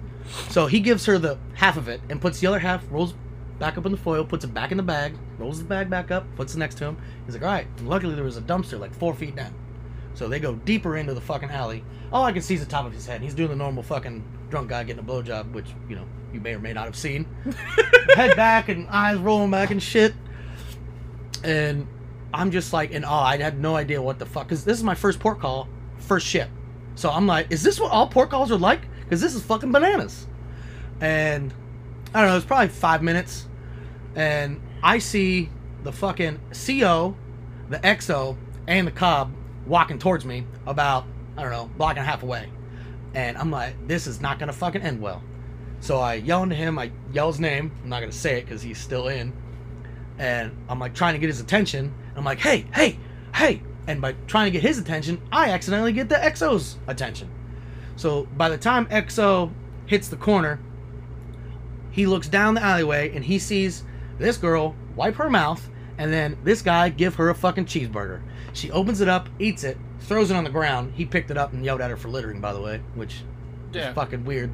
So 0.49 0.67
he 0.67 0.79
gives 0.79 1.05
her 1.05 1.17
the 1.17 1.37
half 1.55 1.77
of 1.77 1.87
it 1.87 2.01
and 2.09 2.21
puts 2.21 2.39
the 2.39 2.47
other 2.47 2.59
half, 2.59 2.83
rolls 2.91 3.13
back 3.57 3.77
up 3.77 3.85
in 3.85 3.91
the 3.91 3.97
foil, 3.97 4.23
puts 4.25 4.43
it 4.45 4.53
back 4.53 4.71
in 4.71 4.77
the 4.77 4.83
bag, 4.83 5.13
rolls 5.37 5.59
the 5.59 5.65
bag 5.65 5.89
back 5.89 6.11
up, 6.11 6.25
puts 6.35 6.55
it 6.55 6.59
next 6.59 6.75
to 6.75 6.85
him. 6.85 6.97
He's 7.25 7.35
like, 7.35 7.43
all 7.43 7.49
right. 7.51 7.67
And 7.77 7.89
luckily 7.89 8.15
there 8.15 8.23
was 8.23 8.37
a 8.37 8.41
dumpster 8.41 8.79
like 8.79 8.93
four 8.93 9.13
feet 9.13 9.35
down. 9.35 9.53
So 10.13 10.27
they 10.27 10.39
go 10.39 10.55
deeper 10.55 10.97
into 10.97 11.13
the 11.13 11.21
fucking 11.21 11.49
alley. 11.49 11.83
All 12.11 12.23
I 12.25 12.31
can 12.31 12.41
see 12.41 12.53
is 12.55 12.59
the 12.59 12.69
top 12.69 12.85
of 12.85 12.93
his 12.93 13.05
head. 13.05 13.21
He's 13.21 13.33
doing 13.33 13.49
the 13.49 13.55
normal 13.55 13.83
fucking 13.83 14.23
drunk 14.49 14.69
guy 14.69 14.83
getting 14.83 15.03
a 15.03 15.07
blowjob, 15.07 15.51
which, 15.51 15.67
you 15.87 15.95
know, 15.95 16.05
you 16.33 16.39
may 16.39 16.53
or 16.53 16.59
may 16.59 16.73
not 16.73 16.85
have 16.85 16.95
seen. 16.95 17.25
head 18.15 18.35
back 18.35 18.69
and 18.69 18.87
eyes 18.89 19.17
rolling 19.17 19.51
back 19.51 19.71
and 19.71 19.81
shit. 19.81 20.13
And 21.43 21.87
I'm 22.33 22.51
just 22.51 22.73
like 22.73 22.91
in 22.91 23.03
awe. 23.03 23.25
I 23.25 23.37
had 23.37 23.59
no 23.59 23.75
idea 23.75 24.01
what 24.01 24.19
the 24.19 24.25
fuck. 24.25 24.47
Because 24.47 24.63
this 24.63 24.77
is 24.77 24.83
my 24.83 24.95
first 24.95 25.19
port 25.19 25.39
call, 25.39 25.67
first 25.97 26.27
ship. 26.27 26.49
So 26.95 27.09
I'm 27.09 27.27
like, 27.27 27.51
is 27.51 27.63
this 27.63 27.79
what 27.79 27.91
all 27.91 28.07
port 28.07 28.29
calls 28.29 28.51
are 28.51 28.57
like? 28.57 28.81
Because 29.03 29.21
this 29.21 29.33
is 29.33 29.41
fucking 29.43 29.71
bananas. 29.71 30.27
And 30.99 31.53
I 32.13 32.21
don't 32.21 32.29
know, 32.29 32.37
it's 32.37 32.45
probably 32.45 32.67
five 32.67 33.01
minutes. 33.01 33.47
And 34.15 34.59
I 34.83 34.99
see 34.99 35.49
the 35.83 35.91
fucking 35.91 36.39
CO, 36.51 37.15
the 37.69 37.79
XO, 37.79 38.35
and 38.67 38.87
the 38.87 38.91
COB 38.91 39.31
walking 39.65 39.97
towards 39.97 40.25
me 40.25 40.45
about, 40.65 41.05
I 41.37 41.43
don't 41.43 41.51
know, 41.51 41.69
block 41.77 41.91
and 41.91 41.99
a 41.99 42.03
half 42.03 42.23
away. 42.23 42.49
And 43.13 43.37
I'm 43.37 43.51
like, 43.51 43.87
this 43.87 44.07
is 44.07 44.21
not 44.21 44.39
to 44.49 44.53
fucking 44.53 44.81
end 44.81 45.01
well. 45.01 45.23
So 45.79 45.99
I 45.99 46.15
yell 46.15 46.43
into 46.43 46.55
him. 46.55 46.77
I 46.77 46.91
yell 47.11 47.27
his 47.27 47.39
name. 47.39 47.71
I'm 47.83 47.89
not 47.89 48.01
to 48.11 48.11
say 48.11 48.39
it 48.39 48.45
because 48.45 48.61
he's 48.61 48.79
still 48.79 49.07
in. 49.07 49.33
And 50.17 50.55
I'm 50.67 50.79
like 50.79 50.93
trying 50.93 51.13
to 51.13 51.19
get 51.19 51.27
his 51.27 51.39
attention. 51.39 51.93
I'm 52.15 52.25
like, 52.25 52.39
hey, 52.39 52.65
hey, 52.73 52.99
hey. 53.33 53.61
And 53.87 54.01
by 54.01 54.13
trying 54.27 54.45
to 54.45 54.51
get 54.51 54.61
his 54.61 54.77
attention, 54.77 55.21
I 55.31 55.51
accidentally 55.51 55.93
get 55.93 56.09
the 56.09 56.15
EXO's 56.15 56.77
attention. 56.87 57.29
So 57.95 58.27
by 58.37 58.49
the 58.49 58.57
time 58.57 58.85
EXO 58.87 59.51
hits 59.85 60.09
the 60.09 60.17
corner, 60.17 60.59
he 61.91 62.05
looks 62.05 62.27
down 62.27 62.53
the 62.53 62.63
alleyway 62.63 63.15
and 63.15 63.23
he 63.23 63.39
sees 63.39 63.83
this 64.19 64.37
girl 64.37 64.75
wipe 64.95 65.15
her 65.15 65.29
mouth 65.29 65.69
and 65.97 66.13
then 66.13 66.37
this 66.43 66.61
guy 66.61 66.89
give 66.89 67.15
her 67.15 67.29
a 67.29 67.35
fucking 67.35 67.65
cheeseburger. 67.65 68.21
She 68.53 68.71
opens 68.71 69.01
it 69.01 69.09
up, 69.09 69.27
eats 69.39 69.63
it, 69.63 69.77
throws 70.09 70.29
it 70.31 70.35
on 70.35 70.43
the 70.43 70.49
ground. 70.49 70.93
He 70.95 71.05
picked 71.05 71.31
it 71.31 71.37
up 71.37 71.53
and 71.53 71.63
yelled 71.63 71.79
at 71.81 71.89
her 71.89 71.95
for 71.97 72.09
littering, 72.09 72.41
by 72.41 72.51
the 72.51 72.59
way, 72.61 72.81
which 72.95 73.21
Yeah. 73.71 73.89
is 73.89 73.95
fucking 73.95 74.25
weird. 74.25 74.51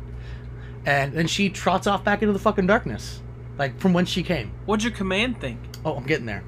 And 0.86 1.14
then 1.14 1.26
she 1.28 1.50
trots 1.50 1.88
off 1.88 2.04
back 2.04 2.22
into 2.22 2.34
the 2.34 2.40
fucking 2.40 2.68
darkness, 2.68 3.22
like 3.58 3.80
from 3.80 3.94
whence 3.94 4.10
she 4.10 4.22
came. 4.22 4.52
What'd 4.66 4.84
your 4.84 4.94
command 4.94 5.40
think? 5.42 5.58
Oh, 5.84 5.96
I'm 5.96 6.06
getting 6.06 6.26
there. 6.28 6.44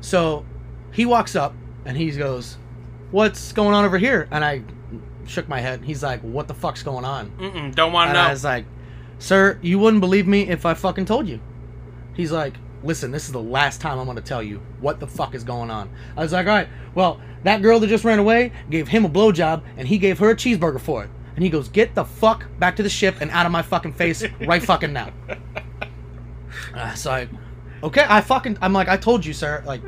So 0.00 0.44
he 0.92 1.06
walks 1.06 1.34
up 1.34 1.54
and 1.86 1.96
he 1.96 2.10
goes, 2.10 2.58
What's 3.10 3.52
going 3.52 3.72
on 3.74 3.86
over 3.86 3.96
here? 3.96 4.28
And 4.30 4.44
I 4.44 4.62
shook 5.26 5.48
my 5.48 5.60
head. 5.60 5.82
He's 5.84 6.02
like, 6.02 6.20
What 6.20 6.46
the 6.48 6.54
fuck's 6.54 6.82
going 6.82 7.06
on? 7.06 7.30
Mm-mm, 7.38 7.74
don't 7.74 7.92
want 7.92 8.08
to 8.08 8.10
And 8.10 8.18
I 8.18 8.24
know. 8.26 8.30
was 8.32 8.44
like, 8.44 8.66
Sir, 9.18 9.58
you 9.62 9.78
wouldn't 9.78 10.00
believe 10.00 10.26
me 10.26 10.42
if 10.48 10.66
I 10.66 10.74
fucking 10.74 11.06
told 11.06 11.26
you. 11.26 11.40
He's 12.14 12.30
like, 12.32 12.54
Listen, 12.82 13.10
this 13.10 13.26
is 13.26 13.32
the 13.32 13.42
last 13.42 13.80
time 13.80 13.98
I'm 13.98 14.06
gonna 14.06 14.20
tell 14.20 14.42
you 14.42 14.60
what 14.80 15.00
the 15.00 15.06
fuck 15.06 15.34
is 15.34 15.44
going 15.44 15.70
on. 15.70 15.90
I 16.16 16.22
was 16.22 16.32
like, 16.32 16.46
Alright, 16.46 16.68
well, 16.94 17.20
that 17.44 17.62
girl 17.62 17.80
that 17.80 17.88
just 17.88 18.04
ran 18.04 18.18
away 18.18 18.52
gave 18.70 18.88
him 18.88 19.04
a 19.04 19.08
blowjob 19.08 19.62
and 19.76 19.86
he 19.88 19.98
gave 19.98 20.18
her 20.18 20.30
a 20.30 20.36
cheeseburger 20.36 20.80
for 20.80 21.04
it. 21.04 21.10
And 21.34 21.44
he 21.44 21.50
goes, 21.50 21.68
Get 21.68 21.94
the 21.94 22.04
fuck 22.04 22.46
back 22.58 22.76
to 22.76 22.82
the 22.82 22.90
ship 22.90 23.16
and 23.20 23.30
out 23.30 23.46
of 23.46 23.52
my 23.52 23.62
fucking 23.62 23.92
face 23.94 24.24
right 24.40 24.62
fucking 24.62 24.92
now. 24.92 25.12
Uh, 26.74 26.92
so 26.94 27.10
I, 27.10 27.28
okay, 27.82 28.04
I 28.08 28.20
fucking, 28.20 28.58
I'm 28.60 28.72
like, 28.72 28.88
I 28.88 28.96
told 28.96 29.24
you, 29.24 29.32
sir. 29.32 29.62
Like, 29.64 29.80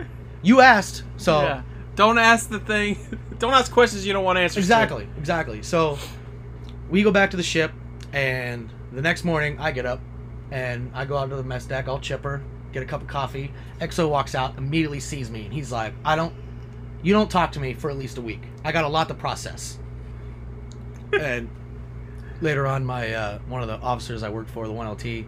you 0.43 0.61
asked, 0.61 1.03
so 1.17 1.43
yeah. 1.43 1.63
Don't 1.97 2.19
ask 2.19 2.49
the 2.49 2.61
thing. 2.61 2.97
Don't 3.39 3.53
ask 3.53 3.71
questions 3.71 4.07
you 4.07 4.13
don't 4.13 4.25
want 4.25 4.39
answers. 4.39 4.55
to. 4.55 4.61
exactly, 4.61 5.09
exactly. 5.19 5.63
So 5.63 5.99
we 6.89 7.03
go 7.03 7.11
back 7.11 7.31
to 7.33 7.37
the 7.37 7.43
ship, 7.43 7.73
and 8.13 8.71
the 8.93 9.03
next 9.03 9.25
morning 9.25 9.59
I 9.59 9.73
get 9.73 9.87
up 9.87 10.01
and 10.51 10.91
I 10.95 11.05
go 11.05 11.17
out 11.17 11.31
to 11.31 11.37
the 11.37 11.43
mess 11.43 11.65
deck. 11.67 11.89
I'll 11.89 12.01
chipper, 12.01 12.43
get 12.73 12.83
a 12.83 12.87
cup 12.87 13.03
of 13.03 13.09
coffee. 13.09 13.53
EXO 13.81 14.09
walks 14.09 14.35
out, 14.35 14.59
immediately 14.59 15.01
sees 15.01 15.31
me, 15.31 15.45
and 15.45 15.53
he's 15.53 15.73
like, 15.73 15.95
I 16.05 16.17
don't, 16.17 16.35
you 17.03 17.13
don't 17.13 17.31
talk 17.31 17.53
to 17.53 17.61
me 17.61 17.75
for 17.75 17.91
at 17.91 17.99
least 17.99 18.19
a 18.19 18.21
week. 18.23 18.43
I 18.65 18.73
got 18.73 18.85
a 18.85 18.89
lot 18.89 19.09
to 19.09 19.15
process. 19.15 19.79
and 21.13 21.49
later 22.41 22.67
on, 22.67 22.85
my 22.85 23.13
uh, 23.13 23.39
one 23.49 23.63
of 23.63 23.69
the 23.69 23.79
officers 23.79 24.23
I 24.23 24.29
worked 24.29 24.51
for, 24.51 24.67
the 24.67 24.73
one 24.73 24.89
LT, 24.89 25.27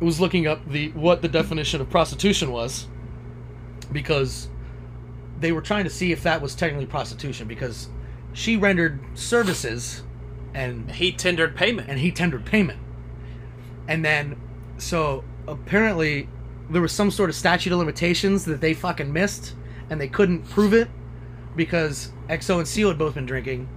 was 0.00 0.20
looking 0.20 0.46
up 0.46 0.66
the 0.68 0.90
what 0.90 1.22
the 1.22 1.28
definition 1.28 1.80
of 1.80 1.88
prostitution 1.88 2.50
was 2.50 2.86
because 3.92 4.48
they 5.38 5.52
were 5.52 5.60
trying 5.62 5.84
to 5.84 5.90
see 5.90 6.12
if 6.12 6.22
that 6.22 6.40
was 6.42 6.54
technically 6.54 6.86
prostitution 6.86 7.46
because 7.46 7.88
she 8.32 8.56
rendered 8.56 9.00
services 9.14 10.02
and 10.54 10.90
He 10.90 11.12
tendered 11.12 11.56
payment. 11.56 11.88
and 11.88 11.98
he 11.98 12.10
tendered 12.10 12.44
payment. 12.44 12.78
And 13.88 14.04
then, 14.04 14.40
so 14.78 15.24
apparently, 15.46 16.28
there 16.70 16.82
was 16.82 16.92
some 16.92 17.10
sort 17.10 17.30
of 17.30 17.36
statute 17.36 17.72
of 17.72 17.78
limitations 17.78 18.44
that 18.46 18.60
they 18.60 18.74
fucking 18.74 19.12
missed, 19.12 19.54
and 19.90 20.00
they 20.00 20.08
couldn't 20.08 20.48
prove 20.48 20.72
it 20.72 20.88
because 21.56 22.12
EXO 22.28 22.58
and 22.58 22.68
Seal 22.68 22.88
had 22.88 22.98
both 22.98 23.14
been 23.14 23.26
drinking. 23.26 23.68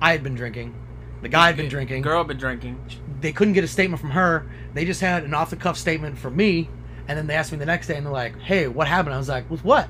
I 0.00 0.12
had 0.12 0.22
been 0.22 0.34
drinking. 0.34 0.74
The 1.22 1.28
guy 1.28 1.46
had 1.46 1.56
been 1.56 1.68
drinking. 1.68 2.02
Girl 2.02 2.18
had 2.18 2.28
been 2.28 2.38
drinking. 2.38 2.80
They 3.20 3.32
couldn't 3.32 3.52
get 3.54 3.64
a 3.64 3.68
statement 3.68 4.00
from 4.00 4.10
her. 4.10 4.50
They 4.72 4.84
just 4.84 5.00
had 5.00 5.24
an 5.24 5.34
off 5.34 5.50
the 5.50 5.56
cuff 5.56 5.76
statement 5.76 6.18
from 6.18 6.34
me, 6.36 6.68
and 7.08 7.18
then 7.18 7.26
they 7.26 7.34
asked 7.34 7.52
me 7.52 7.58
the 7.58 7.66
next 7.66 7.86
day, 7.88 7.96
and 7.96 8.06
they're 8.06 8.12
like, 8.12 8.38
"Hey, 8.40 8.66
what 8.68 8.88
happened?" 8.88 9.14
I 9.14 9.18
was 9.18 9.28
like, 9.28 9.48
"With 9.50 9.62
what?" 9.64 9.88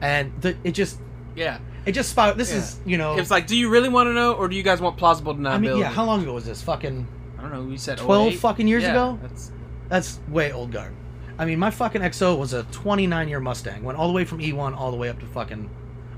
And 0.00 0.32
the, 0.40 0.56
it 0.62 0.72
just 0.72 0.98
Yeah. 1.34 1.58
It 1.86 1.92
just 1.92 2.10
spot. 2.10 2.36
This 2.36 2.50
Yeah. 2.50 2.58
is 2.58 2.78
you 2.84 2.98
know. 2.98 3.16
It's 3.16 3.30
like, 3.30 3.46
do 3.46 3.56
you 3.56 3.68
really 3.70 3.88
want 3.88 4.08
to 4.08 4.12
know, 4.12 4.32
or 4.34 4.48
do 4.48 4.56
you 4.56 4.62
guys 4.62 4.80
want 4.80 4.96
plausible 4.96 5.34
deniability? 5.34 5.54
I 5.54 5.58
mean, 5.58 5.78
yeah. 5.78 5.88
How 5.90 6.04
long 6.04 6.22
ago 6.22 6.34
was 6.34 6.44
this? 6.44 6.60
Fucking. 6.62 7.06
I 7.38 7.42
don't 7.42 7.52
know. 7.52 7.62
We 7.62 7.76
said 7.78 7.98
12 7.98 8.32
08? 8.32 8.38
fucking 8.38 8.68
years 8.68 8.82
Yeah, 8.82 8.90
ago? 8.90 9.18
That's, 9.22 9.52
That's 9.88 10.18
way 10.28 10.52
old 10.52 10.72
guard. 10.72 10.92
I 11.38 11.44
mean, 11.44 11.58
my 11.58 11.70
fucking 11.70 12.00
XO 12.02 12.38
was 12.38 12.52
a 12.54 12.62
29 12.64 13.28
year 13.28 13.40
Mustang. 13.40 13.82
Went 13.82 13.98
all 13.98 14.06
the 14.08 14.14
way 14.14 14.24
from 14.24 14.38
E1 14.38 14.76
all 14.76 14.90
the 14.90 14.96
way 14.96 15.08
up 15.08 15.18
to 15.20 15.26
fucking 15.26 15.68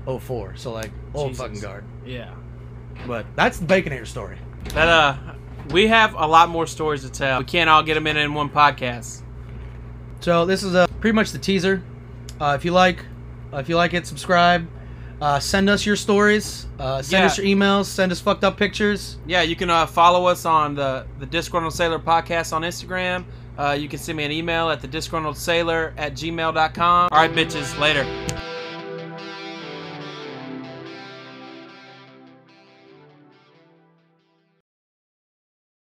04. 0.05 0.55
So 0.55 0.71
like 0.71 0.91
old 1.13 1.29
Jesus. 1.31 1.45
fucking 1.45 1.61
guard. 1.61 1.83
yeah. 2.05 2.33
But 3.07 3.25
that's 3.35 3.59
the 3.59 3.65
Baconator 3.65 4.05
story. 4.07 4.37
That 4.73 4.87
uh, 4.89 5.15
we 5.71 5.87
have 5.87 6.13
a 6.15 6.25
lot 6.27 6.49
more 6.49 6.67
stories 6.67 7.03
to 7.03 7.09
tell. 7.09 7.39
We 7.39 7.45
can't 7.45 7.69
all 7.69 7.81
get 7.83 7.93
them 7.93 8.07
in 8.07 8.17
in 8.17 8.33
one 8.33 8.49
podcast. 8.49 9.21
So 10.21 10.45
this 10.45 10.63
is 10.63 10.75
uh, 10.75 10.87
pretty 10.99 11.15
much 11.15 11.31
the 11.31 11.39
teaser. 11.39 11.81
Uh, 12.41 12.55
if 12.57 12.65
you 12.65 12.71
like, 12.71 13.05
uh, 13.53 13.57
if 13.57 13.69
you 13.69 13.75
like 13.77 13.93
it, 13.93 14.05
subscribe. 14.05 14.67
Uh, 15.21 15.39
send 15.39 15.69
us 15.69 15.85
your 15.85 15.95
stories. 15.95 16.65
Uh, 16.77 17.01
send 17.01 17.21
Yeah. 17.21 17.25
us 17.27 17.37
your 17.37 17.45
emails. 17.47 17.85
Send 17.85 18.11
us 18.11 18.19
fucked 18.21 18.43
up 18.43 18.57
pictures. 18.57 19.17
Yeah, 19.27 19.41
you 19.41 19.55
can 19.55 19.69
uh, 19.69 19.85
follow 19.85 20.25
us 20.27 20.45
on 20.45 20.75
the 20.75 21.05
the 21.19 21.25
Disgruntled 21.25 21.73
Sailor 21.73 21.99
podcast 21.99 22.51
on 22.53 22.63
Instagram. 22.63 23.25
Uh, 23.59 23.73
you 23.73 23.89
can 23.89 23.99
send 23.99 24.17
me 24.17 24.23
an 24.23 24.31
email 24.31 24.69
at 24.69 24.81
the 24.81 24.87
disgruntled 24.87 25.37
sailor 25.37 25.93
at 25.97 26.13
gmail.com. 26.13 27.09
All 27.11 27.19
right, 27.19 27.31
bitches. 27.31 27.77
Later. 27.77 28.05